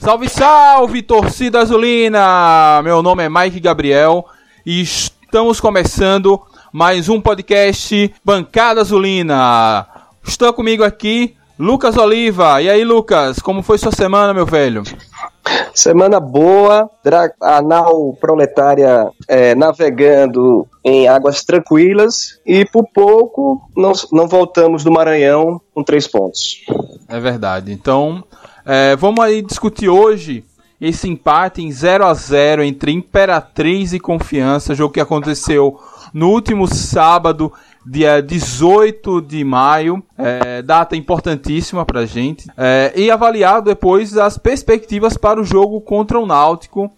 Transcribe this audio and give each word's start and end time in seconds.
Salve, 0.00 0.30
salve, 0.30 1.02
torcida 1.02 1.60
azulina! 1.60 2.80
Meu 2.82 3.02
nome 3.02 3.22
é 3.22 3.28
Mike 3.28 3.60
Gabriel 3.60 4.24
e 4.64 4.80
estamos 4.80 5.60
começando 5.60 6.40
mais 6.72 7.10
um 7.10 7.20
podcast 7.20 8.10
Bancada 8.24 8.80
Azulina. 8.80 9.86
Está 10.26 10.54
comigo 10.54 10.82
aqui 10.82 11.36
Lucas 11.58 11.98
Oliva. 11.98 12.62
E 12.62 12.70
aí, 12.70 12.82
Lucas, 12.82 13.40
como 13.40 13.62
foi 13.62 13.76
sua 13.76 13.92
semana, 13.92 14.32
meu 14.32 14.46
velho? 14.46 14.82
Semana 15.74 16.18
boa, 16.18 16.88
a 17.42 17.60
nau 17.60 18.16
proletária 18.18 19.10
é, 19.28 19.54
navegando 19.54 20.66
em 20.82 21.08
águas 21.08 21.44
tranquilas 21.44 22.40
e 22.46 22.64
por 22.64 22.86
pouco 22.94 23.60
não, 23.76 23.92
não 24.10 24.26
voltamos 24.26 24.82
do 24.82 24.90
Maranhão 24.90 25.60
com 25.74 25.84
três 25.84 26.06
pontos. 26.06 26.64
É 27.06 27.20
verdade. 27.20 27.70
Então, 27.70 28.24
é, 28.64 28.96
vamos 28.96 29.24
aí 29.24 29.42
discutir 29.42 29.88
hoje 29.88 30.44
esse 30.80 31.08
empate 31.08 31.62
em 31.62 31.70
0 31.70 32.06
a 32.06 32.14
0 32.14 32.62
entre 32.62 32.90
Imperatriz 32.92 33.92
e 33.92 34.00
Confiança, 34.00 34.74
jogo 34.74 34.94
que 34.94 35.00
aconteceu 35.00 35.78
no 36.12 36.30
último 36.30 36.66
sábado 36.66 37.52
dia 37.86 38.20
18 38.20 39.22
de 39.22 39.42
maio, 39.42 40.02
é, 40.16 40.62
data 40.62 40.96
importantíssima 40.96 41.84
pra 41.84 42.06
gente, 42.06 42.46
é, 42.56 42.92
e 42.94 43.10
avaliar 43.10 43.62
depois 43.62 44.16
as 44.16 44.36
perspectivas 44.36 45.16
para 45.16 45.40
o 45.40 45.44
jogo 45.44 45.80
contra 45.80 46.18
o 46.18 46.26
Náutico 46.26 46.90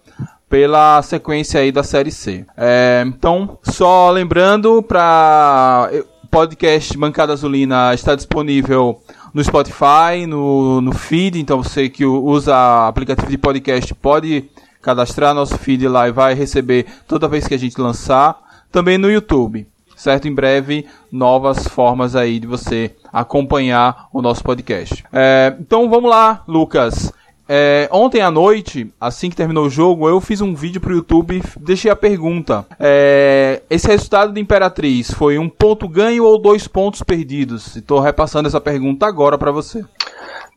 pela 0.48 1.01
sequência 1.03 1.61
aí 1.61 1.73
da 1.73 1.83
Série 1.83 2.11
C. 2.11 2.45
É, 2.56 3.03
então, 3.06 3.59
só 3.62 4.11
lembrando 4.11 4.83
para 4.83 5.89
podcast 6.31 6.97
Bancada 6.97 7.33
Azulina 7.33 7.92
está 7.95 8.15
disponível 8.15 9.01
no 9.32 9.42
Spotify, 9.42 10.27
no, 10.28 10.80
no 10.80 10.92
feed, 10.92 11.38
então 11.41 11.62
você 11.62 11.88
que 11.88 12.04
usa 12.04 12.86
aplicativo 12.86 13.30
de 13.30 13.39
podcast 13.39 13.94
pode 13.94 14.44
cadastrar 14.80 15.34
nosso 15.34 15.56
feed 15.58 15.86
lá 15.89 16.08
e 16.08 16.12
vai 16.12 16.34
receber 16.34 16.86
toda 17.06 17.28
vez 17.28 17.47
que 17.47 17.55
a 17.55 17.58
gente 17.58 17.80
lançar. 17.80 18.41
Também 18.70 18.97
no 18.97 19.11
YouTube 19.11 19.66
certo? 20.02 20.27
Em 20.27 20.34
breve, 20.34 20.86
novas 21.11 21.66
formas 21.69 22.16
aí 22.16 22.41
de 22.41 22.47
você 22.47 22.94
acompanhar 23.12 24.08
o 24.12 24.20
nosso 24.20 24.42
podcast. 24.42 25.05
É, 25.12 25.55
então 25.61 25.89
vamos 25.89 26.11
lá, 26.11 26.42
Lucas. 26.48 27.12
É, 27.55 27.86
ontem 27.92 28.22
à 28.22 28.31
noite, 28.31 28.91
assim 28.98 29.28
que 29.28 29.36
terminou 29.36 29.67
o 29.67 29.70
jogo, 29.70 30.08
eu 30.08 30.19
fiz 30.22 30.41
um 30.41 30.55
vídeo 30.55 30.81
pro 30.81 30.95
YouTube 30.95 31.42
deixei 31.61 31.91
a 31.91 31.95
pergunta. 31.95 32.64
É, 32.81 33.61
esse 33.69 33.86
resultado 33.86 34.33
de 34.33 34.41
Imperatriz 34.41 35.11
foi 35.11 35.39
um 35.39 35.50
ponto 35.50 35.86
ganho 35.86 36.25
ou 36.25 36.41
dois 36.41 36.67
pontos 36.67 37.03
perdidos? 37.03 37.77
Estou 37.77 38.00
repassando 38.00 38.48
essa 38.48 38.58
pergunta 38.58 39.05
agora 39.05 39.36
para 39.36 39.53
você. 39.53 39.84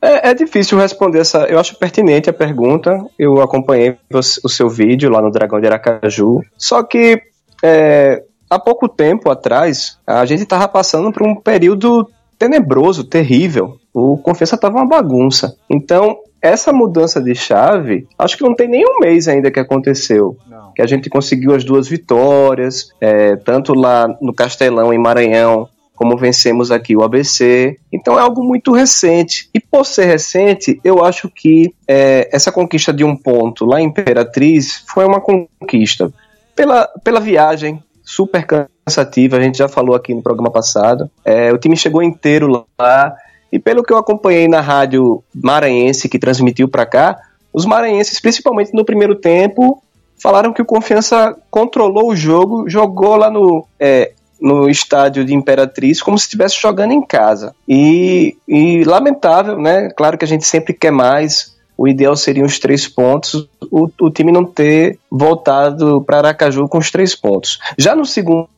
É, 0.01 0.29
é, 0.29 0.33
difícil 0.33 0.77
responder 0.77 1.19
essa. 1.19 1.39
Eu 1.39 1.59
acho 1.59 1.77
pertinente 1.77 2.29
a 2.29 2.33
pergunta. 2.33 2.97
Eu 3.19 3.41
acompanhei 3.41 3.97
o, 4.13 4.19
o 4.19 4.49
seu 4.49 4.69
vídeo 4.69 5.09
lá 5.09 5.21
no 5.21 5.31
Dragão 5.31 5.59
de 5.59 5.67
Aracaju. 5.67 6.39
Só 6.57 6.81
que 6.81 7.21
é, 7.61 8.23
há 8.49 8.57
pouco 8.57 8.87
tempo 8.87 9.29
atrás, 9.29 9.99
a 10.07 10.25
gente 10.25 10.43
estava 10.43 10.65
passando 10.69 11.11
por 11.11 11.27
um 11.27 11.35
período 11.35 12.09
tenebroso, 12.39 13.03
terrível. 13.03 13.77
O 13.93 14.17
Confiança 14.17 14.55
estava 14.55 14.77
uma 14.77 14.87
bagunça. 14.87 15.57
Então, 15.69 16.15
essa 16.45 16.71
mudança 16.71 17.21
de 17.21 17.33
chave, 17.33 18.07
acho 18.17 18.37
que 18.37 18.43
não 18.43 18.55
tem 18.55 18.67
nem 18.67 18.85
um 18.85 18.99
mês 18.99 19.27
ainda 19.27 19.51
que 19.51 19.59
aconteceu. 19.59 20.37
Não. 20.47 20.71
Que 20.73 20.81
a 20.81 20.87
gente 20.87 21.09
conseguiu 21.09 21.55
as 21.55 21.63
duas 21.63 21.87
vitórias, 21.87 22.89
é, 22.99 23.35
tanto 23.35 23.73
lá 23.73 24.07
no 24.21 24.33
Castelão, 24.33 24.93
em 24.93 24.99
Maranhão, 24.99 25.67
como 25.95 26.17
vencemos 26.17 26.71
aqui 26.71 26.95
o 26.95 27.03
ABC. 27.03 27.77
Então 27.91 28.19
é 28.19 28.21
algo 28.21 28.43
muito 28.43 28.71
recente. 28.73 29.49
E 29.53 29.59
por 29.59 29.85
ser 29.85 30.05
recente, 30.05 30.79
eu 30.83 31.03
acho 31.03 31.29
que 31.29 31.73
é, 31.87 32.29
essa 32.31 32.51
conquista 32.51 32.93
de 32.93 33.03
um 33.03 33.15
ponto 33.15 33.65
lá 33.65 33.81
em 33.81 33.85
Imperatriz 33.85 34.83
foi 34.87 35.05
uma 35.05 35.21
conquista. 35.21 36.11
Pela, 36.55 36.87
pela 37.03 37.19
viagem, 37.19 37.81
super 38.03 38.45
cansativa, 38.45 39.37
a 39.37 39.41
gente 39.41 39.57
já 39.57 39.67
falou 39.67 39.95
aqui 39.95 40.13
no 40.13 40.21
programa 40.21 40.51
passado. 40.51 41.09
É, 41.23 41.51
o 41.51 41.57
time 41.57 41.75
chegou 41.75 42.03
inteiro 42.03 42.65
lá, 42.77 43.15
e 43.55 43.59
pelo 43.59 43.83
que 43.83 43.93
eu 43.93 43.97
acompanhei 43.97 44.49
na 44.49 44.59
rádio 44.59 45.23
maranhense 45.33 46.09
que 46.09 46.19
transmitiu 46.19 46.67
para 46.67 46.85
cá, 46.85 47.17
os 47.53 47.65
maranhenses, 47.65 48.19
principalmente 48.19 48.73
no 48.73 48.83
primeiro 48.83 49.15
tempo, 49.15 49.81
falaram 50.21 50.51
que 50.51 50.61
o 50.61 50.65
Confiança 50.65 51.33
controlou 51.49 52.09
o 52.09 52.15
jogo, 52.17 52.69
jogou 52.69 53.15
lá 53.15 53.31
no, 53.31 53.65
é, 53.79 54.11
no 54.41 54.69
estádio 54.69 55.23
de 55.23 55.33
Imperatriz 55.33 56.01
como 56.01 56.17
se 56.17 56.25
estivesse 56.25 56.61
jogando 56.61 56.91
em 56.91 57.01
casa. 57.01 57.55
E, 57.65 58.35
e 58.45 58.83
lamentável, 58.83 59.57
né? 59.57 59.87
Claro 59.95 60.17
que 60.17 60.25
a 60.25 60.27
gente 60.27 60.45
sempre 60.45 60.73
quer 60.73 60.91
mais, 60.91 61.55
o 61.77 61.87
ideal 61.87 62.17
seriam 62.17 62.45
os 62.45 62.59
três 62.59 62.89
pontos, 62.89 63.47
o, 63.71 63.87
o 64.01 64.11
time 64.11 64.33
não 64.33 64.43
ter 64.43 64.99
voltado 65.09 66.03
para 66.05 66.17
Aracaju 66.17 66.67
com 66.67 66.79
os 66.79 66.91
três 66.91 67.15
pontos. 67.15 67.57
Já 67.77 67.95
no 67.95 68.05
segundo 68.05 68.49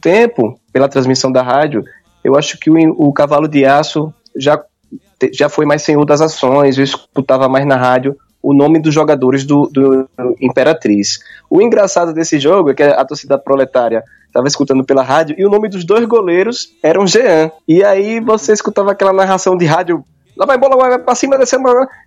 tempo, 0.00 0.56
pela 0.72 0.88
transmissão 0.88 1.32
da 1.32 1.42
rádio, 1.42 1.82
eu 2.22 2.36
acho 2.36 2.56
que 2.60 2.70
o, 2.70 2.74
o 2.96 3.12
Cavalo 3.12 3.48
de 3.48 3.64
Aço 3.64 4.14
já, 4.36 4.62
já 5.32 5.48
foi 5.48 5.64
mais 5.64 5.82
senhor 5.82 6.04
das 6.04 6.20
ações, 6.20 6.78
eu 6.78 6.84
escutava 6.84 7.48
mais 7.48 7.66
na 7.66 7.76
rádio 7.76 8.16
o 8.42 8.54
nome 8.54 8.78
dos 8.80 8.94
jogadores 8.94 9.44
do, 9.44 9.66
do, 9.66 10.08
Imperatriz. 10.40 11.18
O 11.50 11.60
engraçado 11.60 12.12
desse 12.12 12.38
jogo 12.38 12.70
é 12.70 12.74
que 12.74 12.82
a 12.82 13.04
torcida 13.04 13.36
proletária 13.36 14.04
estava 14.26 14.46
escutando 14.46 14.84
pela 14.84 15.02
rádio 15.02 15.34
e 15.36 15.44
o 15.44 15.50
nome 15.50 15.68
dos 15.68 15.84
dois 15.84 16.04
goleiros 16.04 16.68
eram 16.82 17.06
Jean. 17.06 17.50
E 17.66 17.82
aí 17.82 18.20
você 18.20 18.52
escutava 18.52 18.92
aquela 18.92 19.12
narração 19.12 19.56
de 19.56 19.64
rádio 19.64 20.04
lá 20.36 20.44
vai 20.46 20.58
bola, 20.58 20.76
vai 20.76 20.98
pra 20.98 21.14
cima, 21.14 21.38
descendo, 21.38 21.64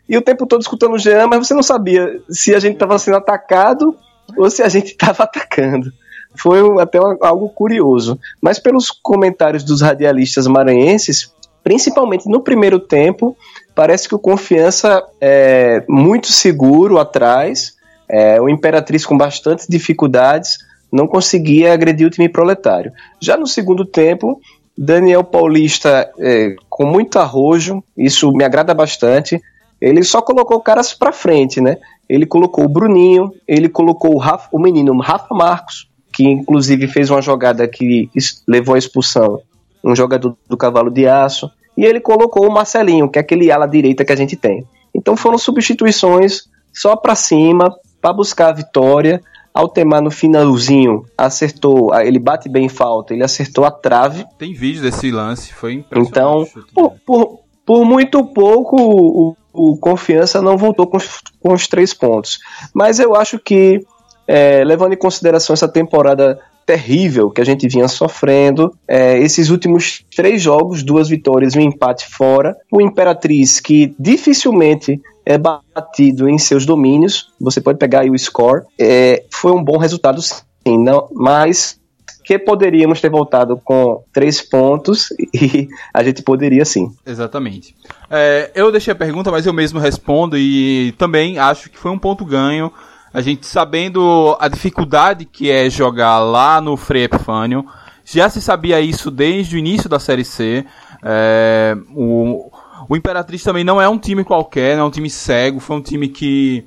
e 0.08 0.16
o 0.16 0.22
tempo 0.22 0.46
todo 0.46 0.62
escutando 0.62 0.94
o 0.94 1.00
Jean, 1.00 1.28
mas 1.28 1.48
você 1.48 1.54
não 1.54 1.64
sabia 1.64 2.22
se 2.30 2.54
a 2.54 2.60
gente 2.60 2.74
estava 2.74 2.98
sendo 3.00 3.18
atacado 3.18 3.96
ou 4.38 4.50
se 4.50 4.62
a 4.62 4.70
gente 4.70 4.92
estava 4.94 5.24
atacando. 5.24 5.92
Foi 6.38 6.60
até 6.80 7.00
algo 7.22 7.50
curioso. 7.50 8.20
Mas 8.40 8.60
pelos 8.60 8.92
comentários 8.92 9.64
dos 9.64 9.82
radialistas 9.82 10.46
maranhenses, 10.46 11.34
principalmente 11.70 12.28
no 12.28 12.42
primeiro 12.42 12.80
tempo, 12.80 13.38
parece 13.76 14.10
que 14.10 14.16
o 14.16 14.20
Confiança 14.20 15.04
é 15.22 15.84
muito 15.88 16.32
seguro 16.32 16.98
atrás, 16.98 17.76
é, 18.10 18.42
o 18.42 18.50
Imperatriz 18.50 19.06
com 19.06 19.16
bastantes 19.16 19.68
dificuldades, 19.70 20.58
não 20.92 21.06
conseguia 21.06 21.72
agredir 21.72 22.08
o 22.08 22.10
time 22.10 22.28
proletário. 22.28 22.92
Já 23.22 23.38
no 23.38 23.46
segundo 23.46 23.86
tempo, 23.86 24.42
Daniel 24.76 25.24
Paulista 25.24 26.10
é, 26.18 26.56
com 26.68 26.88
muito 26.88 27.20
arrojo, 27.20 27.84
isso 27.96 28.32
me 28.32 28.44
agrada 28.44 28.74
bastante. 28.74 29.40
Ele 29.80 30.02
só 30.02 30.24
colocou 30.24 30.60
caras 30.62 30.92
para 30.92 31.12
frente, 31.12 31.62
né? 31.62 31.78
Ele 32.10 32.26
colocou 32.26 32.66
o 32.66 32.70
Bruninho, 32.70 33.32
ele 33.48 33.70
colocou 33.70 34.16
o, 34.16 34.18
Rafa, 34.18 34.50
o 34.52 34.58
menino 34.58 35.00
Rafa 35.00 35.36
Marcos, 35.36 35.88
que 36.12 36.24
inclusive 36.24 36.88
fez 36.88 37.12
uma 37.12 37.22
jogada 37.22 37.68
que 37.68 38.10
levou 38.48 38.74
à 38.74 38.80
expulsão, 38.80 39.40
um 39.84 39.96
jogador 39.96 40.36
do 40.50 40.58
Cavalo 40.58 40.90
de 40.90 41.06
Aço, 41.08 41.52
e 41.80 41.86
ele 41.86 42.02
colocou 42.02 42.46
o 42.46 42.52
Marcelinho, 42.52 43.08
que 43.08 43.18
é 43.18 43.22
aquele 43.22 43.50
ala 43.50 43.66
direita 43.66 44.04
que 44.04 44.12
a 44.12 44.16
gente 44.16 44.36
tem. 44.36 44.68
Então 44.94 45.16
foram 45.16 45.38
substituições 45.38 46.42
só 46.74 46.94
para 46.98 47.16
cima, 47.16 47.74
para 48.02 48.12
buscar 48.12 48.50
a 48.50 48.52
vitória. 48.52 49.22
Altemar 49.54 50.02
no 50.02 50.12
finalzinho 50.12 51.06
acertou, 51.18 51.96
ele 51.96 52.20
bate 52.20 52.50
bem 52.50 52.66
em 52.66 52.70
falta, 52.70 53.14
ele 53.14 53.24
acertou 53.24 53.64
a 53.64 53.72
trave. 53.72 54.26
Tem 54.38 54.54
vídeo 54.54 54.82
desse 54.82 55.10
lance, 55.10 55.54
foi 55.54 55.76
impressionante. 55.76 56.12
Então, 56.12 56.66
por, 56.74 56.92
por, 57.06 57.40
por 57.66 57.86
muito 57.86 58.26
pouco, 58.26 58.76
o, 58.76 59.38
o, 59.54 59.78
Confiança 59.78 60.42
não 60.42 60.58
voltou 60.58 60.86
com, 60.86 60.98
com 61.40 61.54
os 61.54 61.66
três 61.66 61.94
pontos. 61.94 62.40
Mas 62.74 63.00
eu 63.00 63.16
acho 63.16 63.40
que, 63.40 63.86
é, 64.28 64.66
levando 64.66 64.94
em 64.94 64.98
consideração 64.98 65.54
essa 65.54 65.68
temporada 65.68 66.40
terrível 66.70 67.32
que 67.32 67.42
a 67.42 67.44
gente 67.44 67.68
vinha 67.68 67.88
sofrendo. 67.88 68.72
É, 68.88 69.18
esses 69.18 69.50
últimos 69.50 70.06
três 70.16 70.40
jogos, 70.40 70.84
duas 70.84 71.10
vitórias 71.10 71.56
e 71.56 71.58
um 71.58 71.62
empate 71.64 72.08
fora. 72.08 72.56
O 72.72 72.80
Imperatriz, 72.80 73.60
que 73.60 73.96
dificilmente 73.98 75.02
é 75.26 75.36
batido 75.36 76.30
em 76.30 76.38
seus 76.38 76.68
domínios, 76.68 77.34
você 77.42 77.60
pode 77.60 77.80
pegar 77.80 78.02
aí 78.02 78.12
o 78.12 78.20
score, 78.20 78.66
é, 78.80 79.24
foi 79.32 79.52
um 79.52 79.64
bom 79.64 79.78
resultado 79.78 80.22
sim, 80.22 80.78
não, 80.78 81.08
mas 81.12 81.80
que 82.24 82.38
poderíamos 82.38 83.02
ter 83.02 83.10
voltado 83.10 83.60
com 83.64 84.04
três 84.14 84.40
pontos 84.40 85.08
e 85.34 85.68
a 85.92 86.04
gente 86.04 86.22
poderia 86.22 86.66
sim. 86.66 86.92
Exatamente. 87.04 87.76
É, 88.12 88.52
eu 88.54 88.72
deixei 88.72 88.92
a 88.92 88.96
pergunta, 88.96 89.32
mas 89.32 89.48
eu 89.48 89.54
mesmo 89.54 89.80
respondo 89.80 90.38
e 90.38 90.94
também 91.00 91.40
acho 91.40 91.72
que 91.72 91.78
foi 91.80 91.90
um 91.90 91.98
ponto 91.98 92.24
ganho. 92.24 92.72
A 93.14 93.22
gente 93.22 93.46
sabendo 93.46 94.38
a 94.40 94.48
dificuldade 94.48 95.26
que 95.26 95.50
é 95.50 95.70
jogar 95.70 96.20
lá 96.20 96.62
no 96.62 96.78
Frei 96.78 97.06
Epifânio, 97.06 97.66
já 98.06 98.30
se 98.30 98.42
sabia 98.42 98.80
isso 98.82 99.12
desde 99.12 99.56
o 99.56 99.60
início 99.60 99.90
da 99.90 100.00
Série 100.00 100.26
C. 100.26 100.66
É, 101.04 101.76
o, 101.94 102.52
o 102.88 102.96
Imperatriz 102.96 103.44
também 103.44 103.64
não 103.64 103.82
é 103.82 103.88
um 103.88 103.98
time 103.98 104.24
qualquer, 104.24 104.76
não 104.76 104.84
é 104.84 104.88
um 104.88 104.92
time 104.92 105.10
cego, 105.10 105.60
foi 105.60 105.76
um 105.76 105.82
time 105.82 106.08
que 106.08 106.66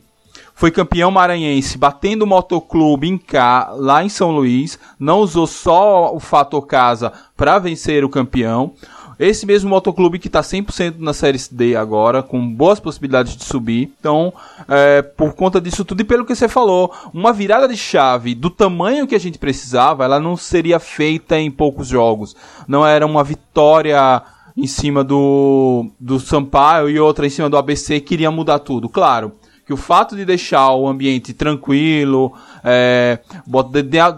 foi 0.54 0.70
campeão 0.70 1.10
maranhense 1.10 1.76
batendo 1.76 2.22
o 2.22 2.26
motoclube 2.26 3.08
em 3.08 3.18
K, 3.18 3.72
lá 3.76 4.04
em 4.04 4.08
São 4.08 4.30
Luís, 4.30 4.78
não 4.98 5.18
usou 5.18 5.46
só 5.46 6.14
o 6.14 6.20
fator 6.20 6.66
casa 6.66 7.12
para 7.36 7.58
vencer 7.58 8.04
o 8.04 8.08
campeão. 8.08 8.74
Esse 9.22 9.46
mesmo 9.46 9.70
motoclube 9.70 10.18
que 10.18 10.26
está 10.26 10.40
100% 10.40 10.96
na 10.98 11.12
Série 11.12 11.38
D 11.50 11.76
agora, 11.76 12.24
com 12.24 12.44
boas 12.52 12.80
possibilidades 12.80 13.36
de 13.36 13.44
subir. 13.44 13.92
Então, 14.00 14.32
é, 14.68 15.00
por 15.00 15.34
conta 15.34 15.60
disso 15.60 15.84
tudo 15.84 16.00
e 16.00 16.04
pelo 16.04 16.24
que 16.24 16.34
você 16.34 16.48
falou, 16.48 16.92
uma 17.14 17.32
virada 17.32 17.68
de 17.68 17.76
chave 17.76 18.34
do 18.34 18.50
tamanho 18.50 19.06
que 19.06 19.14
a 19.14 19.20
gente 19.20 19.38
precisava, 19.38 20.04
ela 20.04 20.18
não 20.18 20.36
seria 20.36 20.80
feita 20.80 21.38
em 21.38 21.52
poucos 21.52 21.86
jogos. 21.86 22.34
Não 22.66 22.84
era 22.84 23.06
uma 23.06 23.22
vitória 23.22 24.22
em 24.56 24.66
cima 24.66 25.04
do, 25.04 25.86
do 26.00 26.18
Sampaio 26.18 26.90
e 26.90 26.98
outra 26.98 27.24
em 27.24 27.30
cima 27.30 27.48
do 27.48 27.56
ABC 27.56 28.00
que 28.00 28.14
iria 28.14 28.30
mudar 28.30 28.58
tudo. 28.58 28.88
Claro, 28.88 29.32
que 29.64 29.72
o 29.72 29.76
fato 29.76 30.16
de 30.16 30.24
deixar 30.24 30.72
o 30.72 30.88
ambiente 30.88 31.32
tranquilo, 31.32 32.32
é, 32.64 33.20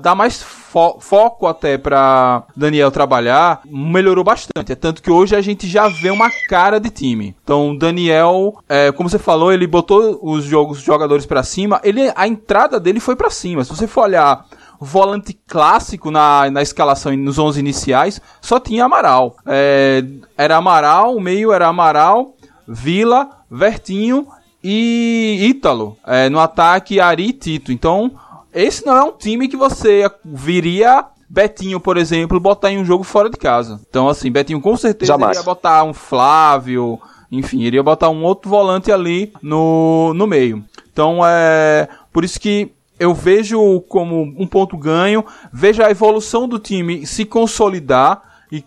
dar 0.00 0.14
mais 0.14 0.42
fo 0.42 0.98
foco 0.98 1.46
até 1.46 1.78
para 1.78 2.42
Daniel 2.56 2.90
trabalhar, 2.90 3.60
melhorou 3.64 4.24
bastante. 4.24 4.72
É 4.72 4.74
tanto 4.74 5.02
que 5.02 5.10
hoje 5.10 5.36
a 5.36 5.40
gente 5.40 5.68
já 5.68 5.86
vê 5.86 6.10
uma 6.10 6.30
cara 6.48 6.80
de 6.80 6.90
time. 6.90 7.36
Então, 7.44 7.76
Daniel, 7.76 8.58
é, 8.68 8.90
como 8.90 9.08
você 9.08 9.18
falou, 9.18 9.52
ele 9.52 9.66
botou 9.66 10.18
os 10.22 10.44
jogos, 10.44 10.78
os 10.78 10.84
jogadores 10.84 11.26
para 11.26 11.42
cima. 11.42 11.80
Ele, 11.84 12.10
a 12.16 12.26
entrada 12.26 12.80
dele 12.80 12.98
foi 12.98 13.14
para 13.14 13.30
cima. 13.30 13.62
Se 13.62 13.70
você 13.70 13.86
for 13.86 14.04
olhar 14.04 14.46
volante 14.80 15.38
clássico 15.46 16.10
na, 16.10 16.50
na 16.50 16.62
escalação 16.62 17.16
nos 17.16 17.38
11 17.38 17.60
iniciais, 17.60 18.20
só 18.40 18.58
tinha 18.58 18.84
Amaral. 18.84 19.36
É, 19.46 20.02
era 20.36 20.56
Amaral, 20.56 21.16
o 21.16 21.20
meio 21.20 21.52
era 21.52 21.68
Amaral, 21.68 22.34
Vila, 22.66 23.30
Vertinho 23.50 24.26
e 24.64 25.46
Ítalo. 25.50 25.98
É, 26.06 26.30
no 26.30 26.40
ataque, 26.40 26.98
Ari 26.98 27.28
e 27.28 27.32
Tito. 27.34 27.70
Então, 27.70 28.12
esse 28.52 28.86
não 28.86 28.96
é 28.96 29.02
um 29.04 29.12
time 29.12 29.46
que 29.46 29.56
você 29.56 30.10
viria 30.24 31.04
Betinho, 31.28 31.78
por 31.78 31.96
exemplo, 31.96 32.40
botar 32.40 32.70
em 32.72 32.78
um 32.78 32.84
jogo 32.84 33.04
fora 33.04 33.28
de 33.28 33.36
casa. 33.36 33.80
Então, 33.88 34.08
assim, 34.08 34.30
Betinho 34.30 34.60
com 34.60 34.76
certeza 34.76 35.12
Jamais. 35.12 35.36
iria 35.36 35.44
botar 35.44 35.84
um 35.84 35.92
Flávio, 35.92 36.98
enfim, 37.30 37.60
iria 37.60 37.82
botar 37.82 38.08
um 38.08 38.22
outro 38.24 38.48
volante 38.48 38.90
ali 38.90 39.32
no, 39.42 40.14
no 40.14 40.26
meio. 40.26 40.64
Então, 40.90 41.20
é 41.26 41.88
por 42.12 42.24
isso 42.24 42.40
que 42.40 42.70
eu 42.98 43.12
vejo 43.12 43.80
como 43.82 44.22
um 44.22 44.46
ponto 44.46 44.76
ganho, 44.76 45.24
vejo 45.52 45.82
a 45.82 45.90
evolução 45.90 46.48
do 46.48 46.58
time 46.58 47.04
se 47.06 47.24
consolidar 47.24 48.33
e, 48.54 48.64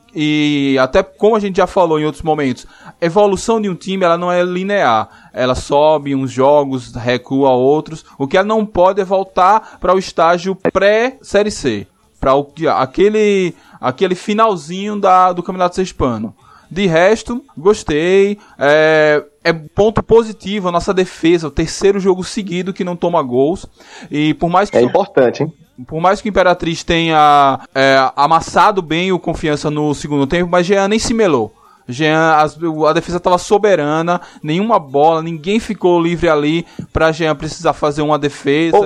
e, 0.73 0.79
até 0.79 1.01
como 1.01 1.37
a 1.37 1.39
gente 1.39 1.57
já 1.57 1.67
falou 1.67 1.97
em 1.97 2.05
outros 2.05 2.21
momentos, 2.21 2.67
a 2.99 3.05
evolução 3.05 3.61
de 3.61 3.69
um 3.69 3.75
time 3.75 4.03
ela 4.03 4.17
não 4.17 4.29
é 4.29 4.43
linear. 4.43 5.29
Ela 5.31 5.55
sobe 5.55 6.13
uns 6.13 6.29
jogos, 6.29 6.93
recua 6.93 7.51
outros. 7.51 8.03
O 8.17 8.27
que 8.27 8.37
ela 8.37 8.45
não 8.45 8.65
pode 8.65 8.99
é 8.99 9.05
voltar 9.05 9.77
para 9.79 9.95
o 9.95 9.99
estágio 9.99 10.55
pré-série 10.55 11.51
C, 11.51 11.87
para 12.19 12.33
aquele 12.81 13.55
aquele 13.79 14.15
finalzinho 14.15 14.99
da, 14.99 15.31
do 15.31 15.43
Campeonato 15.43 15.75
Sergipano. 15.75 16.35
De 16.69 16.85
resto, 16.85 17.43
gostei. 17.57 18.37
É, 18.59 19.23
é 19.43 19.53
ponto 19.53 20.03
positivo 20.03 20.67
a 20.67 20.71
nossa 20.71 20.93
defesa, 20.93 21.47
o 21.47 21.51
terceiro 21.51 21.99
jogo 21.99 22.23
seguido 22.23 22.73
que 22.73 22.83
não 22.83 22.95
toma 22.95 23.21
gols. 23.21 23.65
E 24.11 24.33
por 24.33 24.49
mais 24.49 24.69
que. 24.69 24.77
É 24.77 24.81
importante, 24.81 25.43
hein? 25.43 25.53
Por 25.85 26.01
mais 26.01 26.19
que 26.19 26.27
o 26.27 26.31
Imperatriz 26.31 26.83
tenha 26.83 27.59
é, 27.73 28.11
amassado 28.15 28.81
bem 28.81 29.11
o 29.11 29.19
confiança 29.19 29.69
no 29.69 29.93
segundo 29.93 30.25
tempo, 30.25 30.49
mas 30.49 30.65
Jean 30.65 30.87
nem 30.87 30.97
se 30.97 31.13
melou. 31.13 31.53
Jean, 31.87 32.35
as, 32.35 32.57
a 32.87 32.93
defesa 32.93 33.17
estava 33.17 33.37
soberana, 33.37 34.19
nenhuma 34.43 34.79
bola, 34.79 35.21
ninguém 35.21 35.59
ficou 35.59 36.01
livre 36.01 36.27
ali 36.27 36.65
para 36.91 37.11
Jean 37.11 37.35
precisar 37.35 37.73
fazer 37.73 38.01
uma 38.01 38.19
defesa 38.19 38.77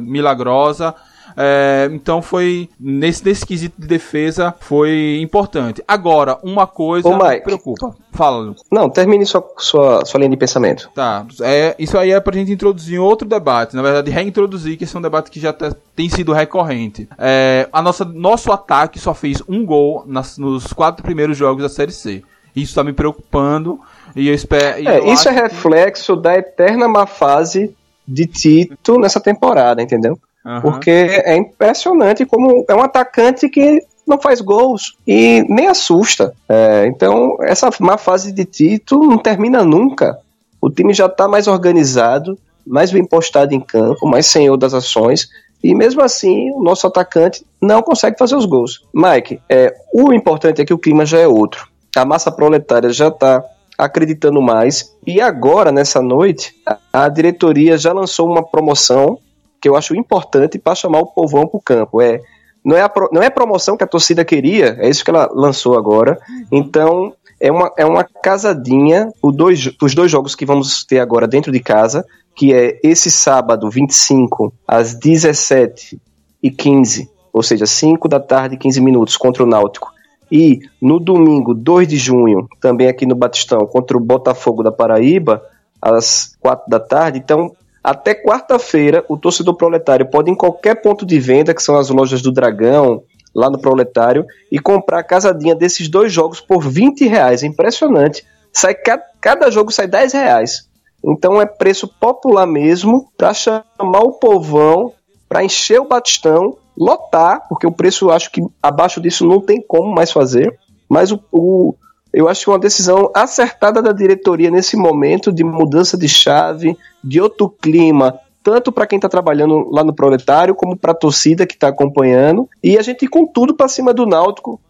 milagrosa. 0.00 0.94
É, 1.40 1.88
então 1.92 2.20
foi 2.20 2.68
nesse, 2.80 3.24
nesse 3.24 3.46
quesito 3.46 3.80
de 3.80 3.86
defesa 3.86 4.52
foi 4.58 5.20
importante. 5.22 5.80
Agora, 5.86 6.36
uma 6.42 6.66
coisa 6.66 7.08
Ô, 7.08 7.16
Mike, 7.16 7.36
me 7.36 7.40
preocupa. 7.42 7.94
Fala. 8.10 8.56
Não, 8.72 8.90
termine 8.90 9.24
sua, 9.24 9.48
sua, 9.56 10.04
sua 10.04 10.18
linha 10.18 10.30
de 10.30 10.36
pensamento. 10.36 10.90
Tá. 10.92 11.24
É, 11.40 11.76
isso 11.78 11.96
aí 11.96 12.10
é 12.10 12.18
pra 12.18 12.34
gente 12.34 12.50
introduzir 12.50 12.98
outro 12.98 13.28
debate. 13.28 13.76
Na 13.76 13.82
verdade, 13.82 14.10
reintroduzir, 14.10 14.76
que 14.76 14.82
esse 14.82 14.96
é 14.96 14.98
um 14.98 15.02
debate 15.02 15.30
que 15.30 15.38
já 15.38 15.52
tá, 15.52 15.72
tem 15.94 16.08
sido 16.08 16.32
recorrente. 16.32 17.08
É, 17.16 17.68
a 17.72 17.80
nossa, 17.80 18.04
nosso 18.04 18.50
ataque 18.50 18.98
só 18.98 19.14
fez 19.14 19.40
um 19.48 19.64
gol 19.64 20.02
nas, 20.06 20.38
nos 20.38 20.72
quatro 20.72 21.04
primeiros 21.04 21.36
jogos 21.36 21.62
da 21.62 21.68
Série 21.68 21.92
C. 21.92 22.24
Isso 22.56 22.74
tá 22.74 22.82
me 22.82 22.92
preocupando. 22.92 23.78
E 24.16 24.26
eu 24.28 24.34
espero. 24.34 24.88
É, 24.88 25.12
isso 25.12 25.28
é 25.28 25.32
reflexo 25.32 26.16
que... 26.16 26.22
da 26.22 26.34
eterna 26.34 26.88
má 26.88 27.06
fase 27.06 27.72
de 28.06 28.26
Tito 28.26 28.98
nessa 28.98 29.20
temporada, 29.20 29.80
entendeu? 29.80 30.18
Porque 30.62 30.90
é 30.90 31.36
impressionante 31.36 32.24
como 32.24 32.64
é 32.68 32.74
um 32.74 32.82
atacante 32.82 33.48
que 33.48 33.82
não 34.06 34.18
faz 34.18 34.40
gols 34.40 34.96
e 35.06 35.44
nem 35.48 35.68
assusta. 35.68 36.32
É, 36.48 36.86
então, 36.86 37.36
essa 37.42 37.68
má 37.80 37.98
fase 37.98 38.32
de 38.32 38.44
Tito 38.44 38.98
não 38.98 39.18
termina 39.18 39.62
nunca. 39.62 40.18
O 40.60 40.70
time 40.70 40.94
já 40.94 41.06
está 41.06 41.28
mais 41.28 41.46
organizado, 41.46 42.38
mais 42.66 42.90
bem 42.90 43.04
postado 43.04 43.54
em 43.54 43.60
campo, 43.60 44.06
mais 44.06 44.26
senhor 44.26 44.56
das 44.56 44.72
ações. 44.72 45.28
E 45.62 45.74
mesmo 45.74 46.02
assim, 46.02 46.50
o 46.52 46.62
nosso 46.62 46.86
atacante 46.86 47.44
não 47.60 47.82
consegue 47.82 48.16
fazer 48.18 48.36
os 48.36 48.46
gols. 48.46 48.84
Mike, 48.94 49.40
é, 49.48 49.74
o 49.92 50.12
importante 50.12 50.62
é 50.62 50.64
que 50.64 50.74
o 50.74 50.78
clima 50.78 51.04
já 51.04 51.18
é 51.18 51.28
outro. 51.28 51.68
A 51.96 52.04
massa 52.04 52.30
proletária 52.30 52.90
já 52.90 53.08
está 53.08 53.44
acreditando 53.76 54.40
mais. 54.40 54.94
E 55.06 55.20
agora, 55.20 55.70
nessa 55.70 56.00
noite, 56.00 56.54
a 56.92 57.08
diretoria 57.08 57.76
já 57.76 57.92
lançou 57.92 58.28
uma 58.28 58.42
promoção 58.42 59.18
que 59.60 59.68
eu 59.68 59.76
acho 59.76 59.94
importante 59.94 60.58
para 60.58 60.74
chamar 60.74 61.00
o 61.00 61.06
povão 61.06 61.46
para 61.46 61.58
o 61.58 61.62
campo. 61.62 62.00
É, 62.00 62.20
não, 62.64 62.76
é 62.76 62.82
a, 62.82 62.92
não 63.12 63.22
é 63.22 63.26
a 63.26 63.30
promoção 63.30 63.76
que 63.76 63.84
a 63.84 63.88
torcida 63.88 64.24
queria, 64.24 64.76
é 64.78 64.88
isso 64.88 65.04
que 65.04 65.10
ela 65.10 65.28
lançou 65.32 65.76
agora. 65.76 66.18
Então, 66.50 67.12
é 67.40 67.50
uma, 67.50 67.72
é 67.76 67.84
uma 67.84 68.04
casadinha, 68.04 69.12
os 69.22 69.34
dois, 69.34 69.70
os 69.80 69.94
dois 69.94 70.10
jogos 70.10 70.34
que 70.34 70.46
vamos 70.46 70.84
ter 70.84 70.98
agora 70.98 71.26
dentro 71.26 71.52
de 71.52 71.60
casa, 71.60 72.04
que 72.34 72.52
é 72.52 72.78
esse 72.82 73.10
sábado, 73.10 73.70
25, 73.70 74.52
às 74.66 74.94
17 74.94 76.00
e 76.42 76.50
15 76.50 77.18
ou 77.38 77.42
seja, 77.42 77.66
5 77.66 78.08
da 78.08 78.18
tarde 78.18 78.56
e 78.56 78.58
15 78.58 78.80
minutos 78.80 79.16
contra 79.16 79.44
o 79.44 79.46
Náutico. 79.46 79.92
E 80.30 80.60
no 80.82 80.98
domingo, 80.98 81.54
2 81.54 81.86
de 81.86 81.96
junho, 81.96 82.48
também 82.60 82.88
aqui 82.88 83.06
no 83.06 83.14
Batistão, 83.14 83.64
contra 83.66 83.96
o 83.96 84.00
Botafogo 84.00 84.62
da 84.62 84.72
Paraíba, 84.72 85.40
às 85.80 86.36
4 86.40 86.68
da 86.68 86.80
tarde. 86.80 87.18
Então, 87.18 87.52
até 87.82 88.14
quarta-feira, 88.14 89.04
o 89.08 89.16
torcedor 89.16 89.54
proletário 89.54 90.06
pode 90.06 90.30
ir 90.30 90.32
em 90.32 90.36
qualquer 90.36 90.82
ponto 90.82 91.06
de 91.06 91.18
venda, 91.18 91.54
que 91.54 91.62
são 91.62 91.76
as 91.76 91.88
lojas 91.88 92.20
do 92.20 92.32
Dragão, 92.32 93.02
lá 93.34 93.48
no 93.48 93.58
Proletário, 93.58 94.26
e 94.50 94.58
comprar 94.58 94.98
a 94.98 95.04
casadinha 95.04 95.54
desses 95.54 95.88
dois 95.88 96.12
jogos 96.12 96.40
por 96.40 96.62
20 96.62 97.06
reais. 97.06 97.42
Impressionante. 97.42 98.24
Sai, 98.52 98.74
cada 99.20 99.50
jogo 99.50 99.70
sai 99.70 99.86
10 99.86 100.12
reais. 100.12 100.68
Então 101.04 101.40
é 101.40 101.46
preço 101.46 101.86
popular 101.86 102.46
mesmo 102.46 103.08
para 103.16 103.32
chamar 103.32 104.02
o 104.02 104.14
povão, 104.14 104.92
para 105.28 105.44
encher 105.44 105.80
o 105.80 105.86
Batistão, 105.86 106.56
lotar, 106.76 107.46
porque 107.48 107.66
o 107.66 107.72
preço 107.72 108.10
acho 108.10 108.30
que 108.30 108.42
abaixo 108.62 109.00
disso 109.00 109.26
não 109.26 109.40
tem 109.40 109.62
como 109.62 109.94
mais 109.94 110.10
fazer. 110.10 110.58
Mas 110.88 111.12
o, 111.12 111.20
o 111.30 111.74
eu 112.12 112.28
acho 112.28 112.44
que 112.44 112.50
uma 112.50 112.58
decisão 112.58 113.10
acertada 113.14 113.82
da 113.82 113.92
diretoria 113.92 114.50
nesse 114.50 114.76
momento 114.76 115.32
de 115.32 115.44
mudança 115.44 115.96
de 115.96 116.08
chave, 116.08 116.76
de 117.02 117.20
outro 117.20 117.48
clima, 117.48 118.18
tanto 118.42 118.72
para 118.72 118.86
quem 118.86 118.96
está 118.96 119.08
trabalhando 119.08 119.68
lá 119.70 119.84
no 119.84 119.94
proletário, 119.94 120.54
como 120.54 120.76
para 120.76 120.92
a 120.92 120.94
torcida 120.94 121.46
que 121.46 121.54
está 121.54 121.68
acompanhando. 121.68 122.48
E 122.62 122.78
a 122.78 122.82
gente 122.82 123.06
com 123.06 123.26
tudo 123.26 123.54
para 123.54 123.68
cima 123.68 123.92
do 123.92 124.06
Náutico. 124.06 124.60